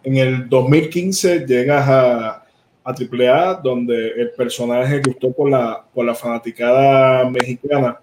En 0.03 0.17
el 0.17 0.49
2015 0.49 1.45
llegas 1.45 1.87
a, 1.87 2.42
a 2.83 2.91
AAA, 2.91 3.55
donde 3.55 4.09
el 4.09 4.31
personaje 4.31 5.01
gustó 5.05 5.31
por 5.31 5.49
la, 5.49 5.85
por 5.93 6.05
la 6.05 6.13
fanaticada 6.13 7.29
mexicana, 7.29 7.99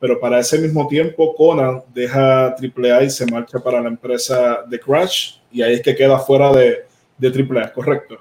pero 0.00 0.18
para 0.18 0.38
ese 0.38 0.58
mismo 0.58 0.88
tiempo 0.88 1.34
Conan 1.34 1.82
deja 1.92 2.48
AAA 2.48 3.04
y 3.04 3.10
se 3.10 3.26
marcha 3.30 3.58
para 3.60 3.80
la 3.80 3.88
empresa 3.88 4.62
de 4.66 4.80
Crash, 4.80 5.38
y 5.50 5.62
ahí 5.62 5.74
es 5.74 5.82
que 5.82 5.94
queda 5.94 6.18
fuera 6.18 6.50
de, 6.52 6.86
de 7.18 7.28
AAA, 7.28 7.72
¿correcto? 7.72 8.18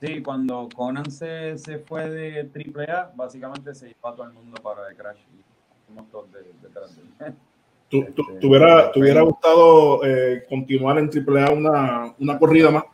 Sí, 0.00 0.22
cuando 0.22 0.68
Conan 0.74 1.10
se, 1.10 1.56
se 1.58 1.78
fue 1.78 2.08
de 2.10 2.50
AAA, 2.76 3.12
básicamente 3.14 3.74
se 3.74 3.88
llevó 3.88 4.08
a 4.08 4.14
todo 4.14 4.26
el 4.26 4.32
mundo 4.32 4.60
para 4.62 4.94
Crash 4.94 5.18
y 5.18 5.42
fuimos 5.86 6.10
todos 6.10 6.28
detrás 6.62 6.96
de, 6.96 7.32
¿Tú, 7.88 7.98
este, 8.00 8.22
¿Te 8.40 8.46
hubiera, 8.46 9.22
gustado 9.22 10.04
eh, 10.04 10.44
continuar 10.48 10.98
en 10.98 11.08
AAA 11.08 11.52
una, 11.52 12.14
una 12.18 12.38
corrida 12.38 12.70
más? 12.70 12.84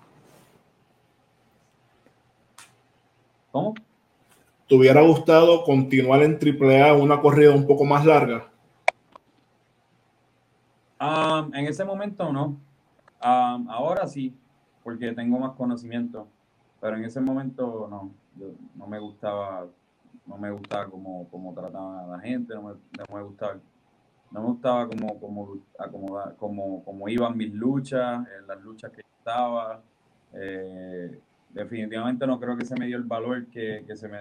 ¿Cómo? 3.51 3.75
¿Te 4.69 4.75
hubiera 4.75 5.03
gustado 5.03 5.65
continuar 5.65 6.23
en 6.23 6.39
AAA 6.39 6.95
una 6.95 7.21
corrida 7.21 7.55
un 7.55 7.67
poco 7.67 7.85
más 7.85 8.05
larga? 8.05 8.51
Um, 11.01 11.55
en 11.55 11.67
ese 11.67 11.85
momento 11.85 12.33
no. 12.33 12.61
Um, 13.23 13.69
ahora 13.69 14.07
sí, 14.07 14.35
porque 14.83 15.13
tengo 15.13 15.39
más 15.39 15.53
conocimiento. 15.53 16.27
Pero 16.81 16.97
en 16.97 17.05
ese 17.05 17.21
momento 17.21 17.87
no, 17.89 18.11
no 18.77 18.87
me 18.87 18.99
gustaba, 18.99 19.67
no 20.27 20.37
me 20.37 20.51
gustaba 20.51 20.87
como, 20.87 21.29
como 21.29 21.55
trataban 21.55 21.99
a 21.99 22.17
la 22.17 22.21
gente, 22.21 22.55
no 22.55 22.63
me, 22.63 22.73
no 22.73 23.17
me 23.17 23.23
gustaba, 23.23 23.59
no 24.33 24.41
me 24.41 24.47
gustaba 24.49 24.89
como, 24.89 25.21
como, 25.21 25.59
acomodar, 25.79 26.37
como, 26.37 26.85
como 26.85 27.09
iban 27.09 27.37
mis 27.37 27.53
luchas, 27.53 28.27
en 28.39 28.47
las 28.47 28.61
luchas 28.63 28.91
que 28.91 29.03
estaba. 29.03 29.83
Eh, 30.33 31.21
definitivamente 31.51 32.27
no 32.27 32.41
creo 32.41 32.57
que 32.57 32.65
se 32.65 32.75
me 32.79 32.87
dio 32.87 32.97
el 32.97 33.05
valor 33.05 33.47
que, 33.49 33.85
que 33.87 33.95
se 33.95 34.09
me 34.09 34.19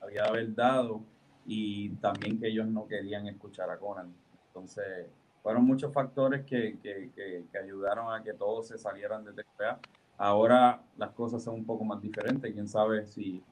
había 0.00 0.24
dado 0.48 1.02
y 1.44 1.90
también 1.96 2.38
que 2.38 2.48
ellos 2.48 2.66
no 2.66 2.86
querían 2.86 3.26
escuchar 3.26 3.70
a 3.70 3.78
Conan. 3.78 4.12
Entonces, 4.48 5.06
fueron 5.42 5.64
muchos 5.64 5.92
factores 5.92 6.44
que, 6.44 6.78
que, 6.82 7.10
que, 7.14 7.58
ayudaron 7.58 8.12
a 8.12 8.22
que 8.22 8.32
todos 8.32 8.68
se 8.68 8.78
salieran 8.78 9.24
de 9.24 9.32
TPA. 9.32 9.78
Ahora 10.18 10.82
las 10.96 11.10
cosas 11.10 11.42
son 11.42 11.54
un 11.54 11.64
poco 11.64 11.84
más 11.84 12.00
diferentes. 12.00 12.52
Quién 12.52 12.68
sabe 12.68 13.06
si, 13.06 13.42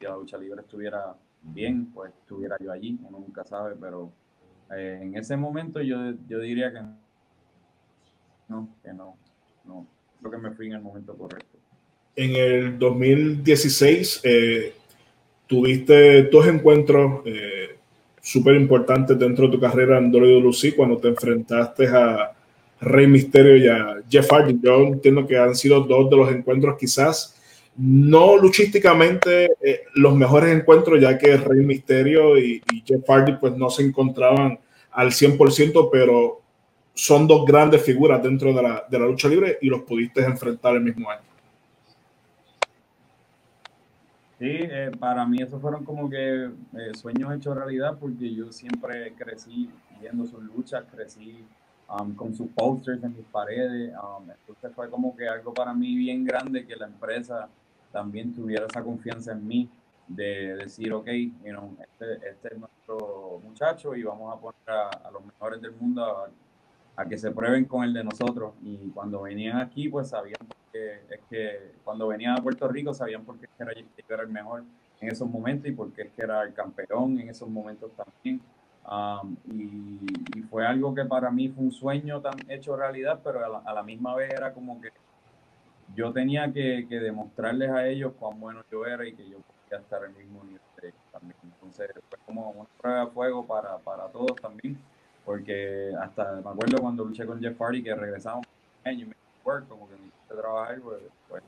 la 0.00 0.14
lucha 0.14 0.36
libre 0.38 0.60
estuviera 0.60 1.14
bien, 1.42 1.86
pues 1.92 2.12
estuviera 2.20 2.56
yo 2.60 2.70
allí. 2.70 2.98
Uno 3.02 3.18
nunca 3.18 3.44
sabe, 3.44 3.74
pero 3.80 4.10
eh, 4.74 5.00
en 5.02 5.16
ese 5.16 5.36
momento 5.36 5.80
yo, 5.80 6.14
yo 6.28 6.40
diría 6.40 6.72
que 6.72 6.80
no, 8.48 8.68
que 8.82 8.92
no, 8.92 9.16
no. 9.64 9.86
Creo 10.20 10.30
que 10.30 10.38
me 10.38 10.50
fui 10.52 10.66
en 10.66 10.74
el 10.74 10.82
momento 10.82 11.16
correcto. 11.16 11.58
En 12.14 12.34
el 12.34 12.78
2016 12.78 14.20
eh, 14.24 14.74
tuviste 15.46 16.24
dos 16.24 16.46
encuentros 16.46 17.22
eh, 17.26 17.76
súper 18.22 18.56
importantes 18.56 19.18
dentro 19.18 19.46
de 19.46 19.52
tu 19.52 19.60
carrera 19.60 19.98
en 19.98 20.14
WWE 20.14 20.74
cuando 20.74 20.96
te 20.96 21.08
enfrentaste 21.08 21.86
a 21.88 22.32
Rey 22.80 23.06
Misterio 23.06 23.56
y 23.56 23.68
a 23.68 24.02
Jeff 24.08 24.30
Hardy. 24.30 24.58
Yo 24.62 24.78
entiendo 24.80 25.26
que 25.26 25.38
han 25.38 25.54
sido 25.54 25.80
dos 25.80 26.10
de 26.10 26.16
los 26.16 26.30
encuentros 26.30 26.76
quizás 26.78 27.35
no 27.78 28.36
luchísticamente 28.36 29.50
eh, 29.62 29.84
los 29.94 30.14
mejores 30.14 30.54
encuentros, 30.56 31.00
ya 31.00 31.18
que 31.18 31.36
Rey 31.36 31.64
Misterio 31.64 32.38
y, 32.38 32.62
Jeff 32.84 33.04
Hardy 33.06 33.36
pues 33.36 33.56
no 33.56 33.68
se 33.70 33.82
encontraban 33.82 34.58
al 34.92 35.08
100%, 35.08 35.88
pero 35.90 36.40
son 36.94 37.26
dos 37.26 37.44
grandes 37.44 37.82
figuras 37.82 38.22
dentro 38.22 38.52
de 38.54 38.62
la, 38.62 38.84
de 38.88 38.98
la 38.98 39.06
lucha 39.06 39.28
libre 39.28 39.58
y 39.60 39.68
los 39.68 39.82
pudiste 39.82 40.24
enfrentar 40.24 40.76
el 40.76 40.82
mismo 40.82 41.10
año. 41.10 41.22
Sí, 44.38 44.48
eh, 44.50 44.90
para 44.98 45.26
mí 45.26 45.42
esos 45.42 45.60
fueron 45.60 45.84
como 45.84 46.08
que 46.10 46.44
eh, 46.44 46.50
sueños 46.94 47.34
hechos 47.34 47.56
realidad 47.56 47.96
porque 47.98 48.34
yo 48.34 48.52
siempre 48.52 49.12
crecí 49.16 49.70
viendo 50.00 50.26
sus 50.26 50.42
luchas, 50.42 50.84
crecí 50.94 51.44
Um, 51.88 52.16
con 52.16 52.34
sus 52.34 52.48
posters 52.48 53.02
en 53.04 53.16
mis 53.16 53.26
paredes. 53.26 53.92
Um, 53.94 54.28
entonces 54.28 54.72
fue 54.74 54.90
como 54.90 55.16
que 55.16 55.28
algo 55.28 55.54
para 55.54 55.72
mí 55.72 55.94
bien 55.94 56.24
grande 56.24 56.66
que 56.66 56.74
la 56.74 56.86
empresa 56.86 57.48
también 57.92 58.34
tuviera 58.34 58.66
esa 58.66 58.82
confianza 58.82 59.32
en 59.32 59.46
mí 59.46 59.70
de 60.08 60.56
decir, 60.56 60.92
ok, 60.92 61.06
you 61.44 61.50
know, 61.50 61.76
este, 61.80 62.28
este 62.28 62.54
es 62.54 62.58
nuestro 62.58 63.40
muchacho 63.42 63.94
y 63.94 64.02
vamos 64.02 64.36
a 64.36 64.40
poner 64.40 64.70
a, 65.04 65.10
los 65.10 65.24
mejores 65.24 65.60
del 65.60 65.72
mundo 65.72 66.28
a, 66.96 67.04
que 67.04 67.18
se 67.18 67.30
prueben 67.30 67.64
con 67.64 67.84
el 67.84 67.92
de 67.92 68.04
nosotros. 68.04 68.54
Y 68.62 68.90
cuando 68.90 69.22
venían 69.22 69.58
aquí, 69.58 69.88
pues 69.88 70.08
sabían 70.08 70.40
que 70.72 71.00
es 71.10 71.20
que 71.28 71.72
cuando 71.84 72.08
venían 72.08 72.38
a 72.38 72.42
Puerto 72.42 72.68
Rico 72.68 72.94
sabían 72.94 73.24
por 73.24 73.38
qué 73.38 73.48
era, 73.58 73.72
era 74.08 74.22
el 74.22 74.28
mejor 74.28 74.64
en 75.00 75.10
esos 75.10 75.28
momentos 75.28 75.68
y 75.68 75.72
por 75.72 75.92
qué 75.92 76.10
era 76.16 76.42
el 76.42 76.54
campeón 76.54 77.20
en 77.20 77.28
esos 77.28 77.48
momentos 77.48 77.90
también. 77.92 78.40
Um, 78.88 79.36
y, 79.52 80.42
fue 80.42 80.64
algo 80.64 80.94
que 80.94 81.04
para 81.04 81.28
mí 81.30 81.48
fue 81.48 81.64
un 81.64 81.72
sueño 81.72 82.20
tan 82.20 82.34
hecho 82.48 82.76
realidad, 82.76 83.20
pero 83.24 83.60
a 83.66 83.74
la, 83.74 83.82
misma 83.82 84.14
vez 84.14 84.32
era 84.32 84.52
como 84.52 84.80
que 84.80 84.90
yo 85.96 86.12
tenía 86.12 86.52
que, 86.52 86.86
demostrarles 86.88 87.70
a 87.70 87.88
ellos 87.88 88.12
cuán 88.18 88.38
bueno 88.38 88.62
yo 88.70 88.84
era 88.84 89.06
y 89.06 89.14
que 89.14 89.28
yo 89.28 89.38
podía 89.38 89.80
estar 89.80 90.04
el 90.04 90.14
mismo 90.14 90.44
nivel 90.44 90.60
también. 91.10 91.38
Entonces 91.42 91.90
fue 92.08 92.18
como 92.26 92.50
una 92.50 92.68
prueba 92.78 93.00
de 93.00 93.06
fuego 93.08 93.46
para, 93.46 93.78
para 93.78 94.06
todos 94.08 94.36
también, 94.36 94.78
porque 95.24 95.92
hasta 95.98 96.32
me 96.34 96.50
acuerdo 96.50 96.78
cuando 96.80 97.04
luché 97.04 97.24
con 97.24 97.40
Jeff 97.40 97.58
Hardy 97.58 97.82
que 97.82 97.94
regresamos 97.94 98.46
año 98.84 99.08
work, 99.44 99.66
como 99.68 99.88
que 99.88 99.96
me 99.96 100.06
hice 100.06 100.34
trabajar, 100.40 100.80
pues, 100.80 101.00
pues 101.28 101.42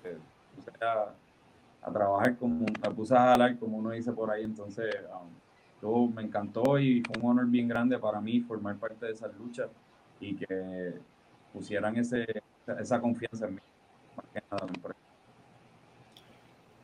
puse 0.57 0.71
a, 0.81 1.93
trabajar 1.93 2.37
como, 2.37 2.67
me 2.67 2.95
puse 2.95 3.15
a 3.15 3.19
jalar 3.19 3.59
como 3.59 3.77
uno 3.79 3.91
dice 3.91 4.13
por 4.13 4.31
ahí, 4.31 4.45
entonces 4.45 4.95
um, 5.83 6.15
me 6.15 6.23
encantó 6.23 6.79
y 6.79 7.03
fue 7.03 7.23
un 7.23 7.31
honor 7.31 7.47
bien 7.47 7.69
grande 7.69 7.99
para 7.99 8.21
mí 8.21 8.41
formar 8.41 8.77
parte 8.77 9.07
de 9.07 9.13
esa 9.13 9.29
lucha 9.29 9.69
y 10.21 10.35
que 10.35 10.95
pusieran 11.53 11.97
ese, 11.97 12.27
esa 12.81 13.01
confianza 13.01 13.47
en 13.47 13.55
mí. 13.57 13.61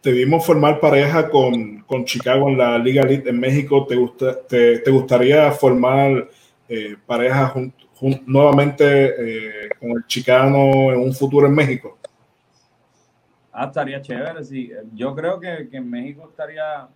Te 0.05 0.13
vimos 0.13 0.45
formar 0.45 0.81
pareja 0.81 1.31
con, 1.31 1.81
con, 1.81 2.05
Chicago 2.05 2.51
en 2.51 2.59
la 2.59 2.77
Liga 2.77 3.05
Elite 3.05 3.31
en 3.31 3.41
México. 3.41 3.87
¿Te, 3.87 3.97
gusta, 3.97 4.39
te, 4.47 4.81
te 4.81 4.91
gustaría 4.91 5.51
formar 5.53 6.29
eh, 6.69 6.95
pareja 7.07 7.55
nuevamente 8.27 8.85
eh, 8.85 9.71
con 9.81 9.93
el 9.93 10.07
Chicano 10.07 10.93
en 10.93 11.01
un 11.01 11.15
futuro 11.15 11.47
en 11.47 11.55
México? 11.55 11.97
Ah, 13.51 13.65
estaría 13.65 14.03
chévere, 14.03 14.45
sí. 14.45 14.71
Yo 14.93 15.15
creo 15.15 15.41
que, 15.41 15.71
que 15.71 15.79
en 15.79 15.89
México 15.89 16.29
estaría, 16.29 16.87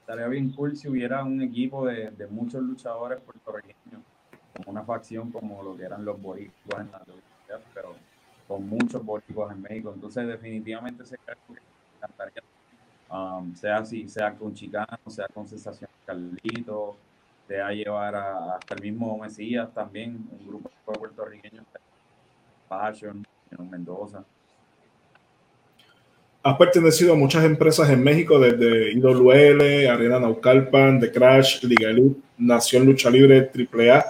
estaría 0.00 0.26
bien 0.26 0.50
cool 0.50 0.76
si 0.76 0.88
hubiera 0.88 1.22
un 1.22 1.40
equipo 1.40 1.86
de, 1.86 2.10
de 2.10 2.26
muchos 2.26 2.60
luchadores 2.60 3.20
puertorriqueños, 3.20 4.02
como 4.56 4.72
una 4.72 4.82
facción 4.82 5.30
como 5.30 5.62
lo 5.62 5.76
que 5.76 5.84
eran 5.84 6.04
los 6.04 6.20
boricuas 6.20 6.80
en 6.80 6.90
la 6.90 7.02
pero 7.72 7.94
con 8.48 8.68
muchos 8.68 9.04
boricuas 9.04 9.54
en 9.54 9.62
México. 9.62 9.92
Entonces, 9.94 10.26
definitivamente 10.26 11.04
se 11.04 11.16
encantaría 11.96 12.42
Um, 13.10 13.54
sea 13.54 13.78
así, 13.78 14.06
sea 14.06 14.34
con 14.34 14.52
Chicano, 14.52 14.98
sea 15.06 15.26
con 15.32 15.48
Sensación 15.48 15.88
Carlito, 16.04 16.96
sea 17.46 17.70
llevar 17.70 18.14
a, 18.14 18.56
hasta 18.56 18.74
el 18.74 18.82
mismo 18.82 19.16
Mesías 19.16 19.72
también, 19.72 20.28
un 20.30 20.46
grupo 20.46 20.70
de 20.92 20.98
puertorriqueños, 20.98 21.64
Passion, 22.68 23.26
en 23.50 23.70
Mendoza. 23.70 24.22
Has 26.42 26.56
pertenecido 26.58 27.14
a 27.14 27.16
muchas 27.16 27.44
empresas 27.44 27.88
en 27.88 28.02
México, 28.02 28.38
desde 28.38 28.92
IWL, 28.92 29.88
Arena 29.88 30.20
Naucalpan, 30.20 31.00
The 31.00 31.10
Crash, 31.10 31.64
Liga 31.64 31.88
Elite, 31.88 32.20
Nación 32.36 32.84
Lucha 32.84 33.08
Libre, 33.08 33.50
AAA, 33.50 34.04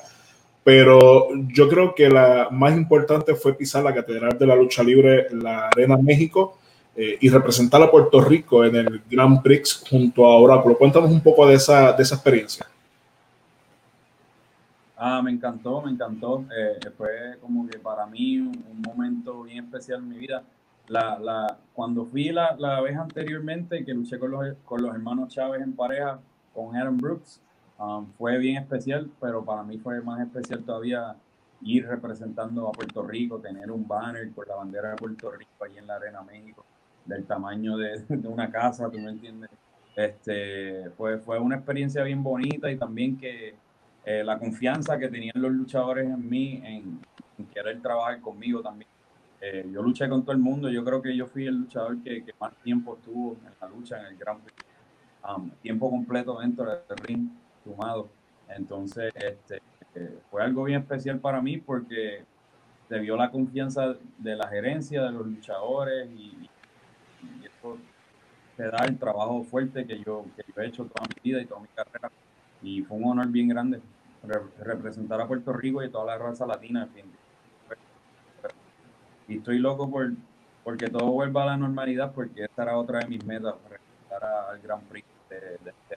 pero 0.68 1.31
yo 1.46 1.66
creo 1.66 1.94
que 1.94 2.11
la 2.11 2.48
más 2.50 2.76
importante 2.76 3.35
fue 3.35 3.54
pisar 3.54 3.83
la 3.83 3.94
Catedral 3.94 4.38
de 4.38 4.46
la 4.46 4.54
Lucha 4.54 4.83
Libre, 4.83 5.28
la 5.31 5.68
Arena 5.68 5.96
México, 5.96 6.59
eh, 6.94 7.16
y 7.22 7.31
representar 7.31 7.81
a 7.81 7.90
Puerto 7.90 8.20
Rico 8.20 8.62
en 8.66 8.76
el 8.76 9.02
Grand 9.11 9.40
Prix 9.40 9.83
junto 9.88 10.26
a 10.26 10.37
Oráculo. 10.37 10.76
Cuéntanos 10.76 11.11
un 11.11 11.22
poco 11.22 11.46
de 11.46 11.54
esa, 11.54 11.94
de 11.94 12.02
esa 12.02 12.16
experiencia. 12.16 12.66
Ah, 14.94 15.22
me 15.22 15.31
encantó, 15.31 15.81
me 15.81 15.90
encantó. 15.90 16.44
Eh, 16.54 16.90
fue 16.98 17.38
como 17.40 17.66
que 17.66 17.78
para 17.78 18.04
mí 18.04 18.38
un, 18.38 18.83
momento 18.87 19.44
bien 19.44 19.64
especial 19.64 20.00
en 20.00 20.09
mi 20.11 20.18
vida. 20.18 20.42
La, 20.88 21.18
la, 21.18 21.57
cuando 21.72 22.04
fui 22.04 22.28
la, 22.28 22.54
la, 22.59 22.83
vez 22.83 22.94
anteriormente 22.94 23.87
que 23.87 23.94
luché 23.94 24.18
con 24.18 24.33
los, 24.33 24.46
con 24.66 24.83
los 24.83 24.94
hermanos 24.94 25.31
Chávez 25.31 25.62
en 25.62 25.72
pareja 25.72 26.18
con 26.52 26.76
Aaron 26.76 26.98
Brooks, 26.98 27.40
um, 27.79 28.07
fue 28.19 28.38
bien 28.38 28.57
especial, 28.57 29.11
pero 29.21 29.45
para 29.45 29.62
mí 29.62 29.79
fue 29.79 30.01
más 30.01 30.21
especial 30.21 30.62
todavía 30.64 31.17
ir 31.62 31.87
representando 31.87 32.69
a 32.69 32.73
Puerto 32.73 33.03
Rico, 33.03 33.38
tener 33.38 33.71
un 33.71 33.87
banner 33.87 34.31
con 34.33 34.47
la 34.47 34.57
bandera 34.57 34.91
de 34.91 34.97
Puerto 34.97 35.31
Rico 35.31 35.64
ahí 35.64 35.79
en 35.79 35.87
la 35.87 35.97
Arena 35.97 36.23
México 36.23 36.64
del 37.09 37.25
tamaño 37.25 37.77
de, 37.77 38.05
una 38.29 38.51
casa, 38.51 38.91
tú 38.91 38.99
me 38.99 39.11
entiendes. 39.11 39.51
Este, 39.97 40.91
fue, 40.97 41.19
fue 41.19 41.41
una 41.41 41.57
experiencia 41.57 42.05
bien 42.05 42.23
bonita 42.23 42.71
y 42.71 42.77
también 42.77 43.19
que 43.19 43.55
eh, 44.05 44.23
la 44.23 44.38
confianza 44.38 44.99
que 44.99 45.09
tenían 45.09 45.35
los 45.37 45.51
luchadores 45.51 46.07
en 46.07 46.29
mí, 46.29 46.61
en, 46.64 47.01
querer 47.53 47.81
trabajar 47.81 48.21
conmigo 48.21 48.62
también. 48.62 48.88
Eh, 49.41 49.69
yo 49.73 49.83
luché 49.83 50.09
con 50.09 50.23
todo 50.23 50.33
el 50.33 50.38
mundo, 50.38 50.69
yo 50.69 50.85
creo 50.85 51.01
que 51.01 51.17
yo 51.17 51.27
fui 51.27 51.47
el 51.47 51.57
luchador 51.57 52.03
que, 52.03 52.25
más 52.41 52.53
tiempo 52.62 52.97
estuvo 52.97 53.37
en 53.47 53.53
la 53.61 53.69
lucha, 53.69 54.01
en 54.01 54.07
el 54.07 54.17
Prix, 54.17 54.64
um, 55.29 55.51
tiempo 55.62 55.91
completo 55.91 56.38
dentro 56.41 56.64
del 56.64 56.99
ring, 56.99 57.29
Entonces, 58.48 59.12
este, 59.14 59.61
eh, 59.94 60.18
fue 60.31 60.42
algo 60.42 60.64
bien 60.64 60.81
especial 60.81 61.18
para 61.18 61.40
mí 61.40 61.59
porque 61.59 62.24
se 62.88 62.98
vio 62.98 63.16
la 63.16 63.31
confianza 63.31 63.94
de 64.18 64.37
la 64.37 64.48
gerencia, 64.48 65.02
de 65.02 65.12
los 65.12 65.26
luchadores 65.26 66.09
y, 66.11 66.48
te 68.57 68.64
da 68.64 68.85
el 68.87 68.98
trabajo 68.98 69.44
fuerte 69.44 69.87
que 69.87 70.02
yo, 70.02 70.24
que 70.35 70.42
he 70.61 70.66
hecho 70.66 70.85
toda 70.85 71.07
mi 71.07 71.31
vida 71.31 71.40
y 71.40 71.46
toda 71.46 71.61
mi 71.61 71.68
carrera. 71.68 72.11
Y 72.61 72.83
fue 72.83 72.96
un 72.96 73.04
honor 73.04 73.28
bien 73.28 73.46
grande 73.46 73.81
representar 74.59 75.20
a 75.20 75.28
Puerto 75.28 75.52
Rico 75.52 75.83
y 75.85 75.90
toda 75.90 76.07
la 76.07 76.18
raza 76.18 76.44
latina. 76.44 76.88
Y 79.28 79.37
estoy 79.37 79.59
loco 79.59 79.88
por 79.88 80.11
porque 80.64 80.88
todo 80.88 81.07
vuelva 81.07 81.44
a 81.44 81.46
la 81.46 81.57
normalidad, 81.57 82.12
porque 82.12 82.44
esta 82.44 82.64
era 82.64 82.76
otra 82.76 82.98
de 82.98 83.07
mis 83.07 83.24
metas, 83.24 83.54
representar 83.70 84.22
al 84.50 84.61
Grand 84.61 84.83
Prix 84.88 85.07
de, 85.31 85.54
este 85.54 85.96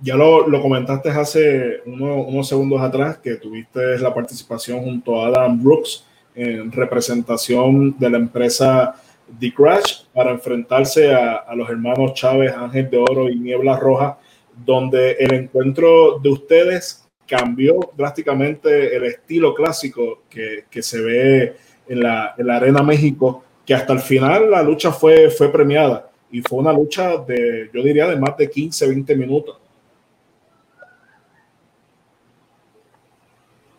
ya 0.00 0.14
lo, 0.16 0.62
comentaste 0.62 1.10
hace 1.10 1.80
unos 1.86 2.48
segundos 2.48 2.80
atrás 2.80 3.18
que 3.18 3.36
tuviste 3.36 3.98
la 3.98 4.14
participación 4.14 4.80
junto 4.80 5.20
a 5.20 5.28
Adam 5.28 5.62
Brooks 5.62 6.04
en 6.34 6.70
representación 6.70 7.98
de 7.98 8.10
la 8.10 8.18
empresa 8.18 8.94
The 9.40 9.52
Crash 9.52 10.04
para 10.14 10.30
enfrentarse 10.30 11.12
a, 11.12 11.52
los 11.54 11.68
hermanos 11.68 12.14
Chávez, 12.14 12.52
Ángel 12.52 12.88
de 12.90 12.98
Oro 12.98 13.28
y 13.28 13.36
Niebla 13.36 13.76
Roja, 13.76 14.18
donde 14.64 15.12
el 15.12 15.34
encuentro 15.34 16.18
de 16.22 16.30
ustedes 16.30 17.04
cambió 17.26 17.78
drásticamente 17.96 18.96
el 18.96 19.04
estilo 19.04 19.54
clásico 19.54 20.22
que, 20.30 20.82
se 20.82 21.00
ve 21.00 21.56
en 21.88 22.00
la, 22.00 22.34
Arena 22.36 22.82
México, 22.82 23.42
que 23.66 23.74
hasta 23.74 23.92
el 23.92 24.00
final 24.00 24.50
la 24.50 24.62
lucha 24.62 24.92
fue, 24.92 25.28
fue 25.28 25.52
premiada 25.52 26.08
y 26.30 26.40
fue 26.40 26.60
una 26.60 26.72
lucha 26.72 27.16
de, 27.18 27.68
yo 27.72 27.82
diría, 27.82 28.06
de 28.06 28.16
más 28.16 28.36
de 28.36 28.48
15, 28.48 28.86
20 28.86 29.16
minutos. 29.16 29.58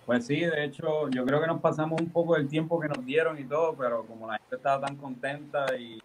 Pues 0.09 0.25
sí, 0.25 0.39
de 0.39 0.65
hecho, 0.65 1.07
yo 1.11 1.23
creo 1.23 1.39
que 1.39 1.45
nos 1.45 1.61
pasamos 1.61 2.01
un 2.01 2.09
poco 2.09 2.33
del 2.33 2.47
tiempo 2.47 2.79
que 2.79 2.87
nos 2.87 3.05
dieron 3.05 3.37
y 3.37 3.43
todo, 3.43 3.75
pero 3.75 4.03
como 4.07 4.25
la 4.25 4.39
gente 4.39 4.55
estaba 4.55 4.83
tan 4.87 4.95
contenta 4.95 5.67
y, 5.77 6.01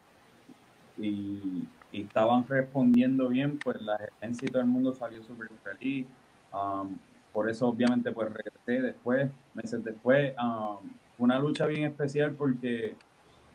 y, 0.99 1.67
estaban 1.91 2.47
respondiendo 2.47 3.31
bien, 3.31 3.59
pues 3.59 3.81
la 3.81 3.97
gerencia 3.97 4.47
y 4.47 4.51
todo 4.51 4.61
el 4.61 4.69
mundo 4.69 4.93
salió 4.93 5.23
súper 5.23 5.49
feliz. 5.63 6.07
Um, 6.53 6.99
por 7.33 7.49
eso, 7.49 7.67
obviamente, 7.67 8.13
pues 8.13 8.31
regresé 8.31 8.83
después, 8.83 9.31
meses 9.55 9.83
después. 9.83 10.35
Um, 10.37 10.87
una 11.17 11.39
lucha 11.39 11.65
bien 11.65 11.85
especial 11.85 12.33
porque 12.33 12.97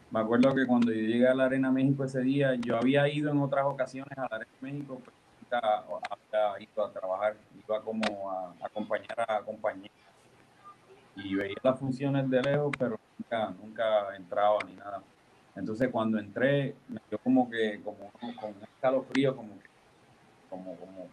me 0.10 0.20
acuerdo 0.20 0.56
que 0.56 0.66
cuando 0.66 0.92
yo 0.92 1.00
llegué 1.00 1.28
a 1.28 1.36
la 1.36 1.46
Arena 1.46 1.72
México 1.72 2.06
ese 2.06 2.22
día, 2.22 2.56
yo 2.56 2.76
había 2.76 3.08
ido 3.08 3.30
en 3.30 3.40
otras 3.40 3.66
ocasiones 3.66 4.18
a 4.18 4.22
la 4.22 4.38
Arena 4.38 4.52
México, 4.62 5.00
pero 5.06 5.16
nunca 5.44 5.86
había 6.50 6.64
ido 6.68 6.86
a 6.86 6.92
trabajar, 6.92 7.38
iba 7.56 7.84
como 7.84 8.32
a 8.32 8.56
acompañar 8.66 9.26
a 9.28 9.42
compañeros 9.42 9.99
y 11.24 11.36
veía 11.36 11.56
las 11.64 11.80
funciones 11.80 12.30
de 12.30 12.42
lejos, 12.42 12.72
pero 12.78 13.00
nunca, 13.18 13.54
nunca 13.62 14.16
entraba 14.16 14.58
ni 14.66 14.74
nada. 14.74 15.02
Entonces 15.56 15.90
cuando 15.92 16.20
entré, 16.20 16.76
me 16.88 17.02
dio 17.10 17.18
como 17.20 17.50
que, 17.50 17.82
como, 17.84 18.12
con 18.40 18.52
un 18.52 18.64
escalofrío, 18.64 19.36
como 19.36 19.60
que, 19.60 19.68
como, 20.50 20.76
como, 20.76 21.08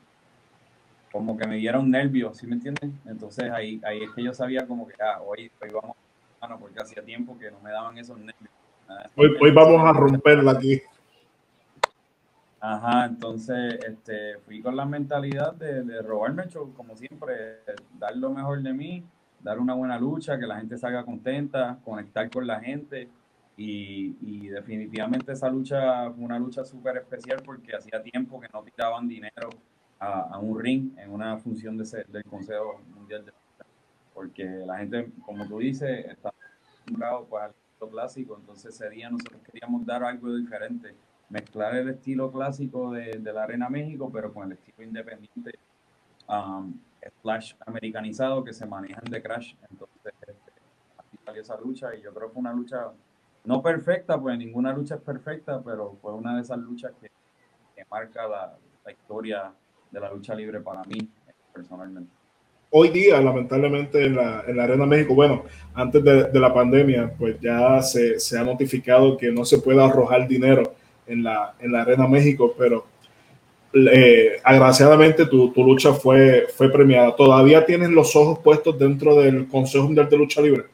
como 1.11 1.37
que 1.37 1.47
me 1.47 1.57
dieron 1.57 1.91
nervios, 1.91 2.37
¿sí 2.37 2.47
me 2.47 2.55
entienden? 2.55 2.99
Entonces 3.07 3.51
ahí, 3.51 3.81
ahí 3.85 4.03
es 4.03 4.11
que 4.11 4.23
yo 4.23 4.33
sabía 4.33 4.67
como 4.67 4.87
que, 4.87 4.95
ah, 5.03 5.21
hoy, 5.21 5.51
hoy 5.61 5.71
vamos, 5.71 5.97
bueno, 6.41 6.59
porque 6.61 6.81
hacía 6.81 7.03
tiempo 7.03 7.37
que 7.39 7.51
no 7.51 7.59
me 7.61 7.71
daban 7.71 7.99
esos 7.99 8.19
nervios. 8.19 8.51
Hoy, 9.17 9.37
hoy 9.41 9.51
vamos 9.51 9.83
a 9.85 9.93
romperla 9.93 10.53
aquí. 10.53 10.81
Ajá, 12.61 13.07
entonces 13.07 13.79
este, 13.85 14.39
fui 14.39 14.61
con 14.61 14.77
la 14.77 14.85
mentalidad 14.85 15.55
de, 15.55 15.83
de 15.83 16.03
robarme 16.03 16.45
el 16.45 16.51
show, 16.51 16.73
como 16.75 16.97
siempre, 16.97 17.63
dar 17.99 18.17
lo 18.17 18.31
mejor 18.31 18.63
de 18.63 18.73
mí 18.73 19.05
dar 19.41 19.59
una 19.59 19.75
buena 19.75 19.99
lucha, 19.99 20.39
que 20.39 20.47
la 20.47 20.57
gente 20.57 20.77
salga 20.77 21.05
contenta, 21.05 21.79
conectar 21.85 22.31
con 22.31 22.47
la 22.47 22.61
gente. 22.61 23.09
Y, 23.59 24.49
definitivamente 24.49 25.33
esa 25.33 25.49
lucha 25.49 26.11
fue 26.11 26.25
una 26.25 26.39
lucha 26.39 26.65
súper 26.65 26.99
especial 26.99 27.43
porque 27.45 27.75
hacía 27.75 28.03
tiempo 28.03 28.39
que 28.39 28.49
no 28.53 28.63
tiraban 28.63 29.09
dinero 29.09 29.49
a, 29.99 30.39
un 30.39 30.61
ring 30.61 30.91
en 30.99 31.11
una 31.11 31.39
función 31.39 31.77
de 31.79 32.05
del 32.09 32.25
Consejo 32.25 32.83
Mundial 32.95 33.25
de. 33.25 33.33
Porque 34.13 34.45
la 34.45 34.79
gente, 34.79 35.11
como 35.25 35.47
tú 35.47 35.59
dices, 35.59 36.07
está 36.07 36.31
acostumbrado 36.31 37.27
pues, 37.27 37.45
al 37.45 37.51
estilo 37.51 37.91
clásico, 37.91 38.37
entonces 38.39 38.75
ese 38.75 38.91
día 38.91 39.11
nosotros 39.11 39.41
queríamos 39.43 39.85
dar 39.85 40.05
algo 40.05 40.35
diferente, 40.35 40.95
mezclar 41.29 41.77
el 41.77 41.91
estilo 41.91 42.31
clásico 42.31 42.93
de, 42.93 43.19
de 43.19 43.33
la 43.33 43.45
Arena 43.45 43.69
México, 43.69 44.11
pero 44.13 44.33
con 44.33 44.47
el 44.47 44.53
estilo 44.53 44.83
independiente 44.83 45.59
um, 46.29 46.73
Flash 47.23 47.55
americanizado 47.67 48.45
que 48.45 48.53
se 48.53 48.67
manejan 48.67 49.05
de 49.05 49.23
Crash. 49.23 49.55
Entonces, 49.71 50.13
este, 50.21 50.53
salió 51.25 51.43
esa 51.43 51.59
lucha 51.61 51.95
y 51.95 52.03
yo 52.03 52.13
creo 52.13 52.29
que 52.29 52.35
fue 52.35 52.41
una 52.41 52.53
lucha 52.53 52.91
no 53.45 53.63
perfecta, 53.63 54.21
pues 54.21 54.37
ninguna 54.37 54.73
lucha 54.73 54.97
es 54.97 55.01
perfecta, 55.01 55.63
pero 55.65 55.97
fue 56.03 56.13
una 56.13 56.35
de 56.35 56.43
esas 56.43 56.59
luchas 56.59 56.93
que, 57.01 57.11
marca 57.89 58.27
la, 58.27 58.59
historia 58.91 59.53
de 59.91 60.01
la 60.01 60.13
lucha 60.13 60.35
libre 60.35 60.61
para 60.61 60.83
mí, 60.85 61.09
personalmente. 61.53 62.11
Hoy 62.71 62.89
día, 62.89 63.21
lamentablemente, 63.21 64.05
en 64.05 64.17
la, 64.17 64.43
en 64.47 64.57
la 64.57 64.65
Arena 64.65 64.87
México, 64.87 65.15
bueno, 65.15 65.45
antes 65.75 66.03
de, 66.03 66.25
de 66.25 66.41
la 66.41 66.53
pandemia, 66.53 67.13
pues 67.17 67.39
ya 67.41 67.81
se, 67.81 68.19
se, 68.19 68.37
ha 68.37 68.43
notificado 68.43 69.17
que 69.17 69.31
no 69.31 69.45
se 69.45 69.59
puede 69.59 69.83
arrojar 69.83 70.27
dinero 70.27 70.75
en 71.07 71.23
la, 71.23 71.55
en 71.61 71.71
la 71.71 71.83
Arena 71.83 72.09
México, 72.09 72.55
pero 72.59 72.87
eh, 73.73 74.41
agraciadamente 74.43 75.27
tu, 75.27 75.53
tu, 75.53 75.65
lucha 75.65 75.93
fue, 75.93 76.47
fue 76.55 76.71
premiada. 76.71 77.15
¿Todavía 77.15 77.65
tienes 77.65 77.91
los 77.91 78.15
ojos 78.17 78.39
puestos 78.39 78.79
dentro 78.79 79.15
del 79.17 79.47
Consejo 79.49 79.85
Mundial 79.85 80.09
de 80.09 80.17
Lucha 80.17 80.41
Libre? 80.41 80.65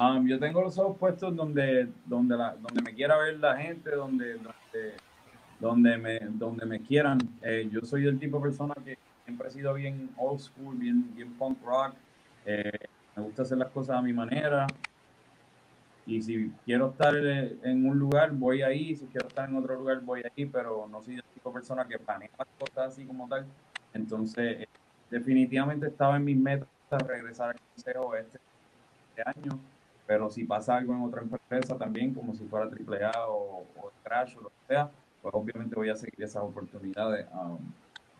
Um, 0.00 0.26
yo 0.26 0.38
tengo 0.38 0.62
los 0.62 0.78
ojos 0.78 0.96
puestos 0.96 1.36
donde, 1.36 1.88
donde, 2.06 2.34
donde 2.34 2.82
me 2.82 2.94
quiera 2.94 3.18
ver 3.18 3.38
la 3.38 3.56
gente, 3.56 3.90
donde, 3.90 4.34
donde, 4.34 4.94
donde, 5.58 5.98
me, 5.98 6.20
donde 6.20 6.64
me 6.64 6.80
quieran. 6.80 7.18
Eh, 7.42 7.68
yo 7.70 7.82
soy 7.82 8.06
el 8.06 8.18
tipo 8.18 8.38
de 8.38 8.44
persona 8.44 8.74
que 8.82 8.96
siempre 9.26 9.48
he 9.48 9.50
sido 9.50 9.74
bien 9.74 10.08
old 10.16 10.40
school, 10.40 10.74
bien, 10.76 11.14
bien 11.14 11.34
punk 11.34 11.58
rock. 11.64 11.94
Eh, 12.46 12.78
me 13.14 13.22
gusta 13.24 13.42
hacer 13.42 13.58
las 13.58 13.68
cosas 13.70 13.96
a 13.96 14.02
mi 14.02 14.14
manera. 14.14 14.66
Y 16.06 16.22
si 16.22 16.50
quiero 16.64 16.90
estar 16.90 17.14
en 17.14 17.86
un 17.86 17.98
lugar, 17.98 18.32
voy 18.32 18.62
ahí. 18.62 18.96
Si 18.96 19.04
quiero 19.06 19.28
estar 19.28 19.50
en 19.50 19.56
otro 19.56 19.74
lugar, 19.74 20.00
voy 20.00 20.22
ahí. 20.22 20.46
Pero 20.46 20.88
no 20.90 21.02
soy 21.02 21.16
el 21.16 21.22
tipo 21.40 21.52
persona 21.52 21.86
que 21.86 21.98
planea 21.98 22.30
las 22.38 22.48
cosas 22.58 22.92
así 22.92 23.06
como 23.06 23.28
tal. 23.28 23.46
Entonces, 23.94 24.68
definitivamente 25.10 25.88
estaba 25.88 26.16
en 26.16 26.24
mis 26.24 26.36
metas 26.36 26.68
regresar 27.06 27.50
al 27.50 27.60
consejo 27.74 28.14
este, 28.14 28.38
este 29.08 29.22
año 29.26 29.58
pero 30.10 30.28
si 30.28 30.42
pasa 30.42 30.76
algo 30.76 30.92
en 30.92 31.02
otra 31.02 31.22
empresa 31.22 31.78
también, 31.78 32.12
como 32.12 32.34
si 32.34 32.44
fuera 32.46 32.66
AAA 32.66 33.28
o, 33.28 33.60
o 33.60 33.92
Crash 34.02 34.36
o 34.38 34.40
lo 34.40 34.48
que 34.48 34.66
sea, 34.66 34.90
pues 35.22 35.32
obviamente 35.32 35.76
voy 35.76 35.88
a 35.88 35.94
seguir 35.94 36.24
esas 36.24 36.42
oportunidades. 36.42 37.28
Um, 37.32 37.58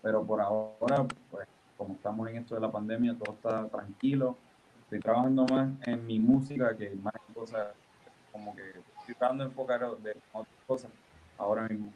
pero 0.01 0.25
por 0.25 0.41
ahora, 0.41 1.05
pues 1.33 1.49
como 1.77 1.95
estamos 1.95 2.29
en 2.29 2.37
esto 2.37 2.55
de 2.55 2.61
la 2.61 2.71
pandemia, 2.71 3.17
todo 3.19 3.35
está 3.35 3.67
tranquilo. 3.67 4.37
Estoy 4.83 5.01
trabajando 5.01 5.45
más 5.47 5.69
en 5.85 6.07
mi 6.07 6.21
música 6.21 6.77
que 6.77 6.91
más 6.91 7.15
en 7.27 7.35
cosas, 7.35 7.75
como 8.31 8.55
que 8.55 8.69
estoy 9.01 9.17
tratando 9.17 9.43
de 9.43 9.51
enfocar 9.51 9.81
de 9.81 10.17
otras 10.33 10.65
cosas 10.69 10.93
ahora 11.39 11.67
mismo. 11.67 11.93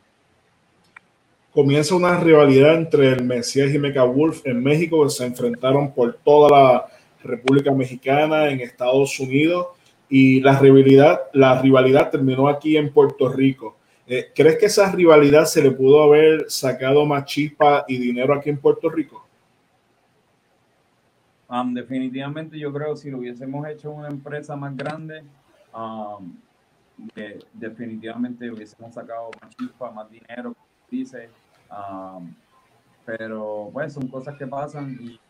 Comienza 1.54 1.94
una 1.94 2.18
rivalidad 2.18 2.74
entre 2.74 3.12
el 3.12 3.22
Mesías 3.22 3.72
y 3.72 3.78
Mecha 3.78 4.02
Wolf 4.02 4.44
en 4.44 4.60
México, 4.60 5.04
que 5.04 5.10
se 5.10 5.24
enfrentaron 5.24 5.94
por 5.94 6.14
toda 6.24 6.50
la 6.50 6.86
República 7.22 7.70
Mexicana, 7.70 8.48
en 8.48 8.60
Estados 8.60 9.20
Unidos 9.20 9.68
y 10.08 10.40
la 10.40 10.58
rivalidad, 10.58 11.20
la 11.32 11.62
rivalidad 11.62 12.10
terminó 12.10 12.48
aquí 12.48 12.76
en 12.76 12.92
Puerto 12.92 13.28
Rico. 13.28 13.76
Eh, 14.04 14.32
¿Crees 14.34 14.58
que 14.58 14.66
esa 14.66 14.90
rivalidad 14.90 15.44
se 15.44 15.62
le 15.62 15.70
pudo 15.70 16.02
haber 16.02 16.50
sacado 16.50 17.06
más 17.06 17.24
chispa 17.24 17.84
y 17.86 17.98
dinero 17.98 18.34
aquí 18.34 18.50
en 18.50 18.58
Puerto 18.58 18.90
Rico? 18.90 19.24
Um, 21.48 21.72
definitivamente 21.72 22.58
yo 22.58 22.72
creo 22.72 22.94
que 22.94 23.00
si 23.00 23.10
lo 23.12 23.18
hubiésemos 23.18 23.64
hecho 23.68 23.92
una 23.92 24.08
empresa 24.08 24.56
más 24.56 24.76
grande, 24.76 25.22
um, 25.72 26.36
definitivamente 27.52 28.50
hubiésemos 28.50 28.92
sacado 28.92 29.30
más 29.40 29.54
chispa, 29.56 29.92
más 29.92 30.10
dinero, 30.10 30.56
dice. 30.90 31.30
Um, 31.74 32.34
pero 33.04 33.70
pues 33.72 33.92
son 33.92 34.08
cosas 34.08 34.36
que 34.36 34.46
pasan 34.46 34.98
y, 35.00 35.20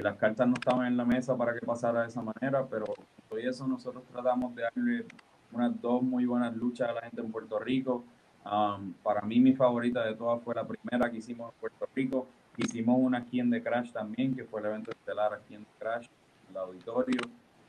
las 0.00 0.16
cartas 0.16 0.48
no 0.48 0.54
estaban 0.54 0.86
en 0.88 0.96
la 0.96 1.04
mesa 1.04 1.36
para 1.36 1.54
que 1.54 1.64
pasara 1.64 2.02
de 2.02 2.08
esa 2.08 2.20
manera, 2.20 2.66
pero 2.68 2.86
y 3.30 3.46
eso 3.46 3.66
nosotros 3.66 4.02
tratamos 4.10 4.52
de 4.54 4.62
darle 4.62 5.06
unas 5.52 5.80
dos 5.80 6.02
muy 6.02 6.26
buenas 6.26 6.54
luchas 6.56 6.88
a 6.88 6.92
la 6.92 7.02
gente 7.02 7.20
en 7.20 7.30
Puerto 7.30 7.60
Rico. 7.60 8.04
Um, 8.44 8.92
para 9.02 9.22
mí 9.22 9.38
mi 9.38 9.52
favorita 9.54 10.04
de 10.04 10.14
todas 10.14 10.42
fue 10.42 10.54
la 10.54 10.66
primera 10.66 11.10
que 11.10 11.18
hicimos 11.18 11.52
en 11.52 11.60
Puerto 11.60 11.88
Rico. 11.94 12.26
Hicimos 12.56 12.96
una 12.98 13.18
aquí 13.18 13.38
en 13.38 13.50
The 13.50 13.62
Crash 13.62 13.92
también, 13.92 14.34
que 14.34 14.44
fue 14.44 14.60
el 14.60 14.66
evento 14.66 14.90
estelar 14.90 15.32
aquí 15.32 15.54
en 15.54 15.64
The 15.64 15.70
Crash, 15.78 16.08
el 16.50 16.56
auditorio, 16.56 17.20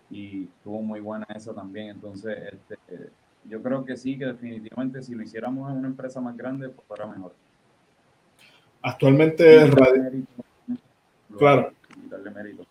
y 0.09 0.45
estuvo 0.45 0.81
muy 0.81 0.99
buena 0.99 1.27
esa 1.35 1.53
también. 1.53 1.89
Entonces, 1.89 2.53
este, 2.53 3.11
yo 3.43 3.61
creo 3.61 3.85
que 3.85 3.97
sí, 3.97 4.17
que 4.17 4.25
definitivamente 4.25 5.01
si 5.03 5.13
lo 5.13 5.21
hiciéramos 5.21 5.71
en 5.71 5.77
una 5.77 5.87
empresa 5.87 6.19
más 6.21 6.35
grande, 6.35 6.69
pues 6.69 6.87
fuera 6.87 7.05
mejor. 7.05 7.33
Actualmente, 8.85 9.69
claro. 11.37 11.71
darle 12.09 12.31
mérito 12.31 12.65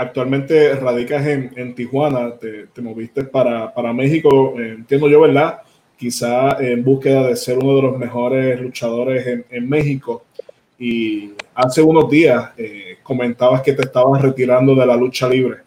actualmente 0.00 0.74
radicas 0.76 1.26
en, 1.26 1.74
Tijuana, 1.74 2.32
te, 2.38 2.80
moviste 2.80 3.24
para, 3.24 3.92
México, 3.92 4.54
eh, 4.58 4.76
entiendo 4.78 5.08
yo, 5.10 5.20
¿verdad? 5.20 5.60
Quizá 5.98 6.56
en 6.58 6.82
búsqueda 6.82 7.26
de 7.26 7.36
ser 7.36 7.58
uno 7.58 7.76
de 7.76 7.82
los 7.82 7.98
mejores 7.98 8.58
luchadores 8.60 9.44
en, 9.50 9.68
México. 9.68 10.24
Y 10.78 11.32
hace 11.54 11.82
unos 11.82 12.08
días 12.08 12.52
eh, 12.56 12.98
comentabas 13.02 13.60
que 13.60 13.74
te 13.74 13.82
estabas 13.82 14.22
retirando 14.22 14.74
de 14.74 14.86
la 14.86 14.96
lucha 14.96 15.28
libre. 15.28 15.58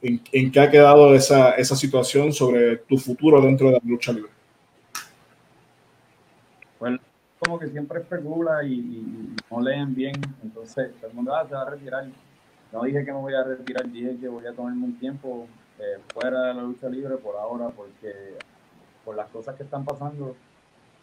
¿En, 0.00 0.52
qué 0.52 0.60
ha 0.60 0.70
quedado 0.70 1.12
esa, 1.16 1.50
esa 1.56 1.74
situación 1.74 2.32
sobre 2.32 2.76
tu 2.76 2.96
futuro 2.96 3.40
dentro 3.40 3.66
de 3.66 3.72
la 3.72 3.80
lucha 3.84 4.12
libre? 4.12 4.30
Bueno, 6.78 7.00
como 7.46 7.58
que 7.58 7.68
siempre 7.68 8.00
especula 8.00 8.64
y, 8.64 9.34
no 9.50 9.60
leen 9.60 9.94
bien, 9.94 10.14
entonces 10.42 10.92
todo 10.96 11.10
el 11.10 11.16
mundo 11.16 11.34
ah, 11.34 11.46
se 11.46 11.54
va 11.54 11.62
a 11.62 11.70
retirar 11.70 12.06
no 12.72 12.82
dije 12.82 13.04
que 13.04 13.12
me 13.12 13.18
voy 13.18 13.34
a 13.34 13.44
retirar, 13.44 13.88
dije 13.90 14.18
que 14.18 14.28
voy 14.28 14.46
a 14.46 14.52
tomarme 14.52 14.84
un 14.84 14.98
tiempo 14.98 15.46
eh, 15.78 16.00
fuera 16.12 16.42
de 16.42 16.54
la 16.54 16.62
lucha 16.62 16.88
libre 16.88 17.16
por 17.16 17.36
ahora, 17.36 17.68
porque 17.68 18.36
por 19.04 19.14
las 19.16 19.28
cosas 19.30 19.54
que 19.56 19.62
están 19.62 19.84
pasando, 19.84 20.36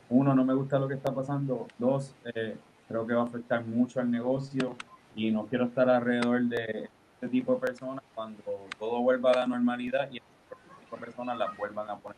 uno, 0.10 0.36
no 0.36 0.44
me 0.44 0.54
gusta 0.54 0.78
lo 0.78 0.88
que 0.88 0.96
está 0.96 1.14
pasando, 1.14 1.68
dos, 1.78 2.14
eh, 2.26 2.58
creo 2.88 3.08
que 3.08 3.14
va 3.14 3.22
a 3.22 3.26
afectar 3.26 3.64
mucho 3.66 4.00
al 4.02 4.12
negocio 4.12 4.76
y 5.16 5.32
no 5.32 5.46
quiero 5.46 5.66
estar 5.66 5.90
alrededor 5.90 6.44
de 6.44 6.90
este 7.16 7.30
tipo 7.30 7.56
de 7.56 7.62
personas 7.62 8.04
cuando 8.14 8.44
todo 8.78 9.02
vuelva 9.02 9.32
a 9.32 9.38
la 9.38 9.48
normalidad 9.48 10.10
y 10.12 10.18
este 10.18 10.56
tipo 10.82 10.96
de 10.98 11.02
personas 11.06 11.38
las 11.38 11.56
vuelvan 11.58 11.90
a 11.90 11.98
poner. 11.98 12.18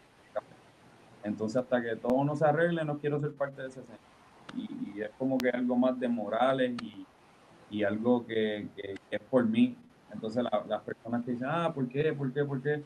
Entonces, 1.24 1.58
hasta 1.58 1.82
que 1.82 1.96
todo 1.96 2.24
no 2.24 2.36
se 2.36 2.46
arregle, 2.46 2.84
no 2.84 2.98
quiero 3.00 3.20
ser 3.20 3.32
parte 3.34 3.62
de 3.62 3.68
ese 3.68 3.82
centro. 3.82 4.14
Y, 4.56 4.94
y 4.96 5.02
es 5.02 5.12
como 5.18 5.38
que 5.38 5.50
algo 5.50 5.76
más 5.76 6.00
de 6.00 6.08
morales 6.08 6.76
y, 6.82 7.06
y 7.70 7.84
algo 7.84 8.26
que, 8.26 8.68
es 9.12 9.22
por 9.30 9.46
mí. 9.46 9.76
Entonces 10.13 10.44
las 10.44 10.82
personas 10.82 11.26
que 11.26 11.32
dicen, 11.32 11.48
ah, 11.50 11.72
¿por 11.74 11.88
qué? 11.88 12.13
¿Por 12.13 12.32
qué? 12.34 12.44
¿Por 12.46 12.62
qué? 12.62 12.84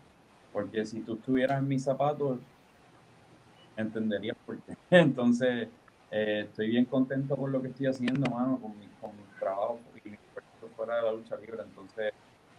Porque 0.51 0.85
si 0.85 1.01
tú 1.01 1.13
estuvieras 1.13 1.59
en 1.59 1.67
mis 1.67 1.83
zapatos, 1.83 2.39
entenderías 3.77 4.37
por 4.45 4.57
qué. 4.61 4.75
Entonces, 4.89 5.67
eh, 6.11 6.45
estoy 6.47 6.69
bien 6.69 6.85
contento 6.85 7.35
con 7.35 7.51
lo 7.51 7.61
que 7.61 7.67
estoy 7.67 7.87
haciendo, 7.87 8.29
mano, 8.31 8.59
con 8.59 8.77
mi, 8.77 8.87
con 8.99 9.11
mi 9.11 9.23
trabajo 9.39 9.79
y 10.03 10.09
mi 10.09 10.17
fuera 10.75 10.95
de 10.97 11.01
la 11.03 11.11
lucha 11.11 11.35
libre. 11.35 11.61
Entonces, 11.63 12.13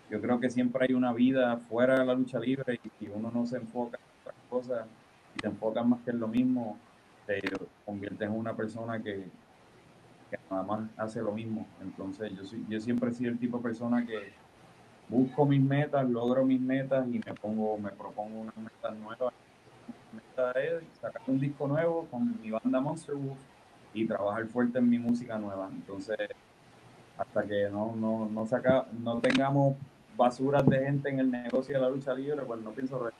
yo 0.08 0.20
creo 0.20 0.38
que 0.38 0.50
siempre 0.50 0.86
hay 0.88 0.94
una 0.94 1.12
vida 1.12 1.56
fuera 1.56 1.98
de 1.98 2.04
la 2.04 2.14
lucha 2.14 2.38
libre 2.38 2.78
y 2.82 2.90
si 2.98 3.08
uno 3.08 3.30
no 3.32 3.46
se 3.46 3.56
enfoca 3.56 3.98
en 3.98 4.20
otras 4.20 4.36
cosas 4.48 4.86
y 5.34 5.40
te 5.40 5.48
enfocas 5.48 5.86
más 5.86 6.00
que 6.02 6.10
en 6.10 6.20
lo 6.20 6.28
mismo, 6.28 6.78
te 7.30 7.42
conviertes 7.84 8.28
en 8.28 8.34
una 8.34 8.56
persona 8.56 9.00
que, 9.00 9.24
que 10.30 10.38
nada 10.50 10.62
más 10.62 10.80
hace 10.96 11.20
lo 11.20 11.32
mismo. 11.32 11.66
Entonces, 11.80 12.32
yo, 12.32 12.58
yo 12.68 12.80
siempre 12.80 13.10
he 13.10 13.12
sido 13.12 13.30
el 13.30 13.38
tipo 13.38 13.58
de 13.58 13.62
persona 13.62 14.04
que 14.04 14.32
busco 15.08 15.46
mis 15.46 15.60
metas, 15.60 16.08
logro 16.08 16.44
mis 16.44 16.60
metas 16.60 17.06
y 17.08 17.20
me 17.24 17.34
pongo, 17.34 17.78
me 17.78 17.90
propongo 17.90 18.40
una 18.40 18.52
meta 18.56 18.90
nueva. 18.90 19.32
Mi 20.12 20.18
meta 20.18 20.52
es 20.52 20.82
sacar 21.00 21.22
un 21.26 21.38
disco 21.38 21.68
nuevo 21.68 22.06
con 22.10 22.40
mi 22.40 22.50
banda 22.50 22.80
Monster 22.80 23.14
Wolf 23.14 23.38
y 23.94 24.06
trabajar 24.06 24.46
fuerte 24.46 24.78
en 24.78 24.90
mi 24.90 24.98
música 24.98 25.38
nueva. 25.38 25.68
Entonces, 25.70 26.18
hasta 27.16 27.44
que 27.44 27.68
no, 27.70 27.94
no, 27.96 28.28
no, 28.32 28.46
saca, 28.46 28.86
no 29.02 29.20
tengamos 29.20 29.76
basuras 30.16 30.66
de 30.66 30.78
gente 30.80 31.08
en 31.08 31.20
el 31.20 31.30
negocio 31.30 31.74
de 31.74 31.80
la 31.80 31.88
lucha 31.90 32.12
libre, 32.14 32.42
pues 32.42 32.60
no 32.60 32.70
pienso 32.70 33.10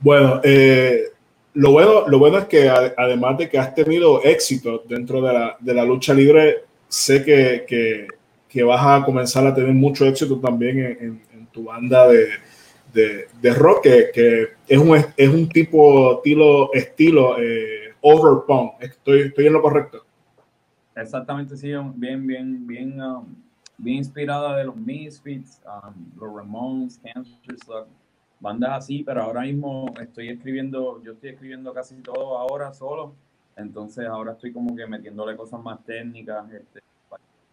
Bueno, 0.00 0.40
eh, 0.42 1.15
lo 1.56 1.72
bueno, 1.72 2.06
lo 2.06 2.18
bueno 2.18 2.36
es 2.36 2.44
que 2.44 2.68
además 2.68 3.38
de 3.38 3.48
que 3.48 3.58
has 3.58 3.74
tenido 3.74 4.22
éxito 4.22 4.84
dentro 4.86 5.22
de 5.22 5.32
la, 5.32 5.56
de 5.58 5.72
la 5.72 5.86
lucha 5.86 6.12
libre, 6.12 6.64
sé 6.86 7.24
que, 7.24 7.64
que, 7.66 8.62
vas 8.62 8.80
a 9.02 9.04
comenzar 9.04 9.46
a 9.46 9.54
tener 9.54 9.72
mucho 9.72 10.06
éxito 10.06 10.38
también 10.38 10.78
en, 11.32 11.46
tu 11.52 11.64
banda 11.64 12.08
de, 12.08 13.26
de, 13.40 13.54
rock, 13.54 13.82
que, 13.84 14.10
que, 14.12 14.48
es, 14.68 14.78
un, 14.78 14.96
es 15.16 15.28
un 15.28 15.48
tipo 15.48 16.18
estilo, 16.18 16.70
estilo 16.74 17.40
eh, 17.40 17.94
overpunk. 18.02 18.74
Estoy, 18.80 19.22
estoy 19.22 19.46
en 19.46 19.52
lo 19.54 19.62
correcto. 19.62 20.04
Exactamente, 20.94 21.56
sí, 21.56 21.72
bien, 21.94 22.26
bien, 22.26 22.66
bien, 22.66 23.00
um, 23.00 23.34
bien 23.78 23.96
inspirada 23.98 24.56
de 24.56 24.64
los 24.64 24.76
Misfits, 24.76 25.62
um, 25.64 25.94
los 26.20 26.34
Ramones, 26.34 27.00
Cancer 27.02 27.58
Slug 27.64 27.86
bandas 28.40 28.70
así, 28.72 29.02
pero 29.02 29.22
ahora 29.22 29.42
mismo 29.42 29.92
estoy 30.00 30.28
escribiendo, 30.28 31.02
yo 31.02 31.12
estoy 31.12 31.30
escribiendo 31.30 31.72
casi 31.72 31.96
todo 32.02 32.38
ahora 32.38 32.72
solo, 32.72 33.14
entonces 33.56 34.06
ahora 34.06 34.32
estoy 34.32 34.52
como 34.52 34.76
que 34.76 34.86
metiéndole 34.86 35.36
cosas 35.36 35.62
más 35.62 35.82
técnicas, 35.84 36.50
este, 36.52 36.82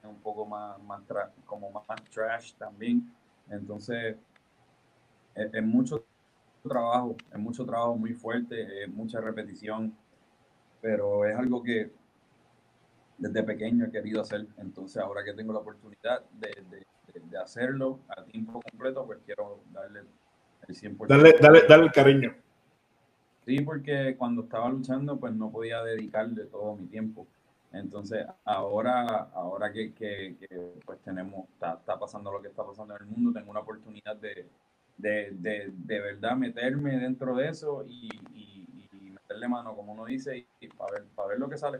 un 0.04 0.20
poco 0.20 0.46
más, 0.46 0.82
más 0.84 1.02
como 1.46 1.72
más 1.72 1.86
trash 2.12 2.54
también, 2.56 3.10
entonces 3.50 4.18
es, 5.36 5.64
mucho 5.64 6.06
trabajo, 6.62 7.16
es 7.32 7.40
mucho 7.40 7.66
trabajo 7.66 7.96
muy 7.96 8.14
fuerte, 8.14 8.84
es 8.84 8.90
mucha 8.90 9.22
repetición, 9.22 9.96
pero 10.82 11.26
es 11.26 11.36
algo 11.38 11.64
que 11.64 11.92
desde 13.18 13.44
pequeño 13.44 13.86
he 13.86 13.92
querido 13.92 14.22
hacer, 14.22 14.46
entonces 14.58 15.02
ahora 15.02 15.24
que 15.24 15.34
tengo 15.34 15.54
la 15.54 15.60
oportunidad 15.60 16.24
de, 16.34 16.50
de, 16.70 16.86
de 17.22 17.38
hacerlo 17.38 18.00
a 18.10 18.24
tiempo 18.26 18.62
completo, 18.62 19.06
pues 19.06 19.20
quiero 19.26 19.62
darle 19.72 20.02
Dale, 21.08 21.36
dale, 21.40 21.62
dale 21.68 21.84
el 21.86 21.92
cariño. 21.92 22.36
Sí, 23.46 23.60
porque 23.62 24.16
cuando 24.18 24.44
estaba 24.44 24.70
luchando, 24.70 25.20
pues 25.20 25.34
no 25.34 25.52
podía 25.52 25.84
dedicarle 25.84 26.46
todo 26.46 26.76
mi 26.76 26.88
tiempo. 26.88 27.28
Entonces, 27.74 28.26
ahora, 28.46 29.30
ahora 29.34 29.74
que, 29.74 29.94
que, 29.94 30.36
pues 30.86 31.00
tenemos, 31.04 31.50
está, 31.50 31.74
está, 31.74 32.00
pasando 32.00 32.32
lo 32.32 32.42
que 32.42 32.48
está 32.48 32.64
pasando 32.64 32.96
en 32.96 33.02
el 33.02 33.08
mundo, 33.08 33.34
tengo 33.34 33.50
una 33.50 33.62
oportunidad 33.62 34.16
de, 34.16 34.48
de, 34.98 35.32
de, 35.32 35.72
de 35.74 36.00
verdad 36.00 36.36
meterme 36.36 36.98
dentro 37.00 37.36
de 37.36 37.50
eso 37.50 37.84
y, 37.88 38.10
y, 38.34 39.10
meterle 39.12 39.48
mano, 39.48 39.76
como 39.76 39.94
uno 39.94 40.06
dice, 40.06 40.46
y, 40.60 40.68
para, 40.68 40.92
ver, 40.94 41.04
para 41.16 41.30
ver 41.30 41.40
lo 41.40 41.50
que 41.50 41.58
sale. 41.58 41.80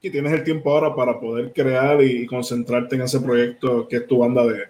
Y 0.00 0.10
tienes 0.10 0.32
el 0.32 0.44
tiempo 0.44 0.70
ahora 0.70 0.94
para 0.94 1.18
poder 1.18 1.52
crear 1.52 2.00
y 2.02 2.24
concentrarte 2.26 2.94
en 2.94 3.02
ese 3.02 3.20
proyecto 3.20 3.88
que 3.88 3.96
es 3.96 4.06
tu 4.06 4.18
banda 4.18 4.46
de, 4.46 4.68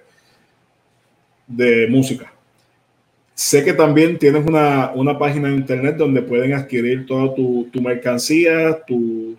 de 1.46 1.86
música. 1.88 2.32
Sé 3.40 3.64
que 3.64 3.72
también 3.72 4.18
tienes 4.18 4.46
una, 4.46 4.92
una 4.94 5.18
página 5.18 5.48
de 5.48 5.54
internet 5.54 5.96
donde 5.96 6.20
pueden 6.20 6.52
adquirir 6.52 7.06
toda 7.06 7.34
tu, 7.34 7.70
tu 7.72 7.80
mercancía, 7.80 8.84
tu, 8.84 9.34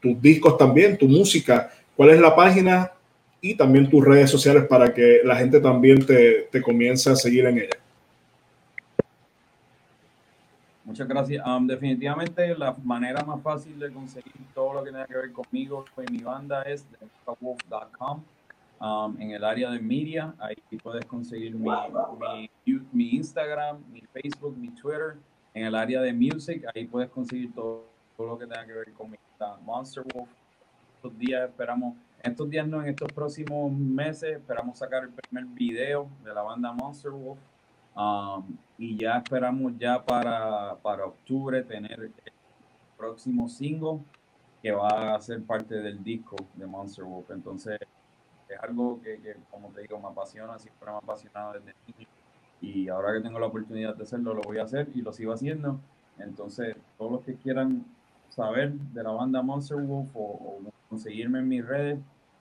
tus 0.00 0.22
discos 0.22 0.56
también, 0.56 0.96
tu 0.96 1.08
música. 1.08 1.72
¿Cuál 1.96 2.10
es 2.10 2.20
la 2.20 2.36
página? 2.36 2.92
Y 3.40 3.56
también 3.56 3.90
tus 3.90 4.04
redes 4.04 4.30
sociales 4.30 4.64
para 4.68 4.94
que 4.94 5.22
la 5.24 5.34
gente 5.34 5.58
también 5.58 6.06
te, 6.06 6.48
te 6.52 6.62
comience 6.62 7.10
a 7.10 7.16
seguir 7.16 7.46
en 7.46 7.58
ella. 7.58 7.78
Muchas 10.84 11.08
gracias. 11.08 11.44
Um, 11.44 11.66
definitivamente 11.66 12.56
la 12.56 12.76
manera 12.84 13.24
más 13.24 13.42
fácil 13.42 13.76
de 13.80 13.90
conseguir 13.90 14.34
todo 14.54 14.74
lo 14.74 14.84
que 14.84 14.92
tenga 14.92 15.06
que 15.06 15.16
ver 15.16 15.32
conmigo 15.32 15.84
y 16.08 16.12
mi 16.12 16.22
banda 16.22 16.62
es 16.62 16.86
wolf.com. 17.40 18.22
Um, 18.80 19.20
en 19.20 19.32
el 19.32 19.42
área 19.42 19.70
de 19.70 19.80
media, 19.80 20.34
ahí 20.38 20.54
puedes 20.80 21.04
conseguir 21.04 21.54
mi, 21.54 21.68
mi, 22.64 22.80
mi, 22.92 23.10
Instagram, 23.16 23.82
mi 23.90 24.02
Facebook, 24.02 24.56
mi 24.56 24.68
Twitter. 24.70 25.16
En 25.52 25.66
el 25.66 25.74
área 25.74 26.00
de 26.00 26.12
music, 26.12 26.64
ahí 26.72 26.86
puedes 26.86 27.10
conseguir 27.10 27.52
todo, 27.52 27.86
todo 28.16 28.28
lo 28.28 28.38
que 28.38 28.46
tenga 28.46 28.64
que 28.64 28.72
ver 28.72 28.92
con 28.92 29.10
mi 29.10 29.18
Monster 29.64 30.04
Wolf. 30.14 30.28
Estos 30.96 31.18
días 31.18 31.48
esperamos, 31.48 31.96
estos 32.22 32.48
días 32.48 32.68
no, 32.68 32.82
en 32.82 32.88
estos 32.88 33.12
próximos 33.12 33.72
meses 33.72 34.36
esperamos 34.36 34.78
sacar 34.78 35.02
el 35.04 35.10
primer 35.10 35.46
video 35.46 36.08
de 36.24 36.32
la 36.32 36.42
banda 36.42 36.72
Monster 36.72 37.10
Wolf. 37.10 37.38
Um, 37.96 38.56
y 38.78 38.96
ya 38.96 39.18
esperamos 39.18 39.72
ya 39.76 40.04
para, 40.04 40.76
para 40.76 41.04
octubre 41.04 41.64
tener 41.64 42.00
el 42.00 42.12
próximo 42.96 43.48
single 43.48 43.98
que 44.62 44.70
va 44.70 45.16
a 45.16 45.20
ser 45.20 45.42
parte 45.42 45.74
del 45.76 46.02
disco 46.04 46.36
de 46.54 46.66
Monster 46.66 47.04
Wolf. 47.04 47.30
Entonces, 47.30 47.78
es 48.54 48.60
algo 48.62 49.00
que, 49.02 49.18
como 49.50 49.68
te 49.68 49.82
digo, 49.82 49.98
me 50.00 50.08
apasiona, 50.08 50.58
siempre 50.58 50.86
me 50.86 50.92
ha 50.92 50.98
apasionado 50.98 51.54
desde 51.54 51.74
niño. 51.86 52.08
Y 52.60 52.88
ahora 52.88 53.12
que 53.14 53.20
tengo 53.20 53.38
la 53.38 53.46
oportunidad 53.46 53.94
de 53.94 54.02
hacerlo, 54.02 54.34
lo 54.34 54.42
voy 54.42 54.58
a 54.58 54.64
hacer 54.64 54.88
y 54.94 55.02
lo 55.02 55.12
sigo 55.12 55.32
haciendo. 55.32 55.78
Entonces, 56.18 56.76
todos 56.96 57.12
los 57.12 57.20
que 57.22 57.34
quieran 57.34 57.84
saber 58.28 58.72
de 58.72 59.02
la 59.02 59.10
banda 59.10 59.42
Monster 59.42 59.78
Wolf 59.78 60.10
o, 60.14 60.60
conseguirme 60.88 61.40
en 61.40 61.48
mis 61.48 61.66
redes, 61.66 61.98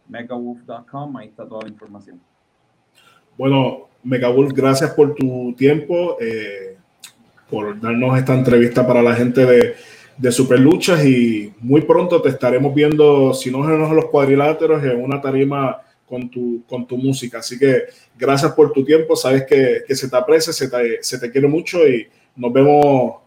megawolf.com, 0.07 1.17
ahí 1.17 1.27
está 1.27 1.45
toda 1.45 1.63
la 1.63 1.69
información. 1.69 2.19
Bueno, 3.37 3.87
Megawolf, 4.03 4.53
gracias 4.53 4.91
por 4.91 5.13
tu 5.15 5.53
tiempo, 5.53 6.17
eh, 6.19 6.77
por 7.49 7.79
darnos 7.79 8.17
esta 8.17 8.33
entrevista 8.33 8.87
para 8.87 9.01
la 9.01 9.13
gente 9.13 9.45
de, 9.45 9.75
de 10.17 10.31
Super 10.31 10.59
Luchas 10.59 11.05
y 11.05 11.53
muy 11.59 11.81
pronto 11.81 12.21
te 12.21 12.29
estaremos 12.29 12.73
viendo, 12.73 13.33
si 13.33 13.51
no 13.51 13.69
en 13.69 13.95
los 13.95 14.05
cuadriláteros, 14.05 14.83
en 14.83 15.03
una 15.03 15.21
tarima 15.21 15.81
con 16.07 16.29
tu, 16.29 16.63
con 16.65 16.87
tu 16.87 16.97
música. 16.97 17.39
Así 17.39 17.59
que 17.59 17.85
gracias 18.17 18.51
por 18.53 18.71
tu 18.71 18.83
tiempo, 18.83 19.15
sabes 19.15 19.45
que, 19.45 19.83
que 19.85 19.95
se 19.95 20.09
te 20.09 20.15
aprecia, 20.15 20.53
se 20.53 20.69
te, 20.69 21.03
se 21.03 21.19
te, 21.19 21.29
quiere 21.29 21.47
mucho 21.47 21.85
y 21.87 22.07
nos 22.35 22.51
vemos 22.53 23.17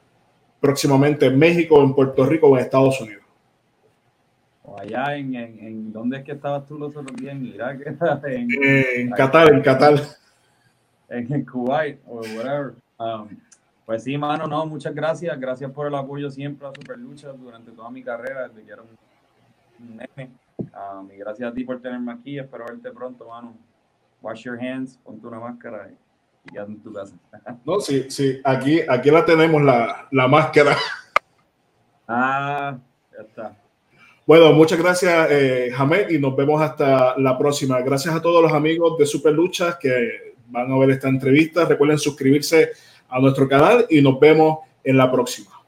próximamente 0.59 1.27
en 1.27 1.39
México, 1.39 1.83
en 1.83 1.95
Puerto 1.95 2.25
Rico 2.25 2.49
o 2.49 2.57
en 2.57 2.65
Estados 2.65 3.01
Unidos. 3.01 3.25
O 4.65 4.79
allá 4.79 5.17
en, 5.17 5.35
en, 5.35 5.59
en 5.61 5.93
¿dónde 5.93 6.19
es 6.19 6.25
que 6.25 6.33
estabas 6.33 6.67
tú 6.67 6.79
los 6.79 6.97
otros 6.97 7.17
días? 7.17 7.35
En 7.35 7.47
Irak, 7.47 7.81
en, 8.25 8.49
en 8.65 9.11
Qatar, 9.11 9.53
en 9.53 9.63
Qatar. 9.63 10.01
En, 11.09 11.45
Kuwait 11.45 11.99
o 12.07 12.21
whatever. 12.21 12.75
Um, 12.99 13.29
pues 13.85 14.05
sí, 14.05 14.17
mano, 14.17 14.47
no, 14.47 14.65
muchas 14.67 14.95
gracias. 14.95 15.39
Gracias 15.39 15.71
por 15.73 15.87
el 15.87 15.95
apoyo 15.95 16.31
siempre 16.31 16.69
a 16.69 16.73
Super 16.73 16.99
Lucha 16.99 17.33
durante 17.33 17.73
toda 17.73 17.91
mi 17.91 18.03
carrera, 18.03 18.49
desde 18.49 18.63
que 18.63 18.73
era 18.73 18.83
un, 18.83 18.97
nene. 19.81 20.33
Um, 20.59 21.11
y 21.11 21.17
gracias 21.17 21.51
a 21.51 21.55
ti 21.55 21.65
por 21.65 21.81
tenerme 21.81 22.13
aquí. 22.13 22.39
Espero 22.39 22.67
verte 22.67 22.91
pronto, 22.91 23.29
mano. 23.29 23.55
Wash 24.23 24.45
your 24.45 24.59
hands, 24.61 24.99
ponte 25.03 25.27
una 25.27 25.41
máscara 25.41 25.91
y, 25.91 26.51
quédate 26.51 26.73
en 26.73 26.83
tu 26.83 26.93
casa. 26.93 27.15
No, 27.65 27.81
sí, 27.81 28.11
sí. 28.11 28.41
Aquí, 28.45 28.81
aquí 28.87 29.11
la 29.11 29.25
tenemos, 29.25 29.63
la, 29.63 30.09
la 30.11 30.29
máscara. 30.29 30.77
Ah, 32.13 32.77
ya 33.13 33.23
está. 33.23 33.57
Bueno, 34.27 34.53
muchas 34.53 34.81
gracias, 34.81 35.29
eh, 35.31 35.73
y 36.09 36.19
nos 36.19 36.35
vemos 36.35 36.61
hasta 36.61 37.17
la 37.19 37.39
próxima. 37.39 37.81
Gracias 37.83 38.15
a 38.15 38.21
todos 38.21 38.43
los 38.43 38.53
amigos 38.53 38.99
de 38.99 39.07
Super 39.07 39.33
Luchas 39.33 39.77
que 39.77 40.35
van 40.49 40.73
a 40.73 40.79
ver 40.79 40.91
esta 40.91 41.09
entrevista. 41.09 41.65
Recuerden 41.65 41.99
suscribirse 41.99 42.71
a 43.09 43.21
nuestro 43.21 43.49
canal 43.49 43.87
y 43.89 44.03
nos 44.03 44.19
vemos 44.19 44.59
en 44.85 44.97
la 44.97 45.11
próxima. 45.11 45.60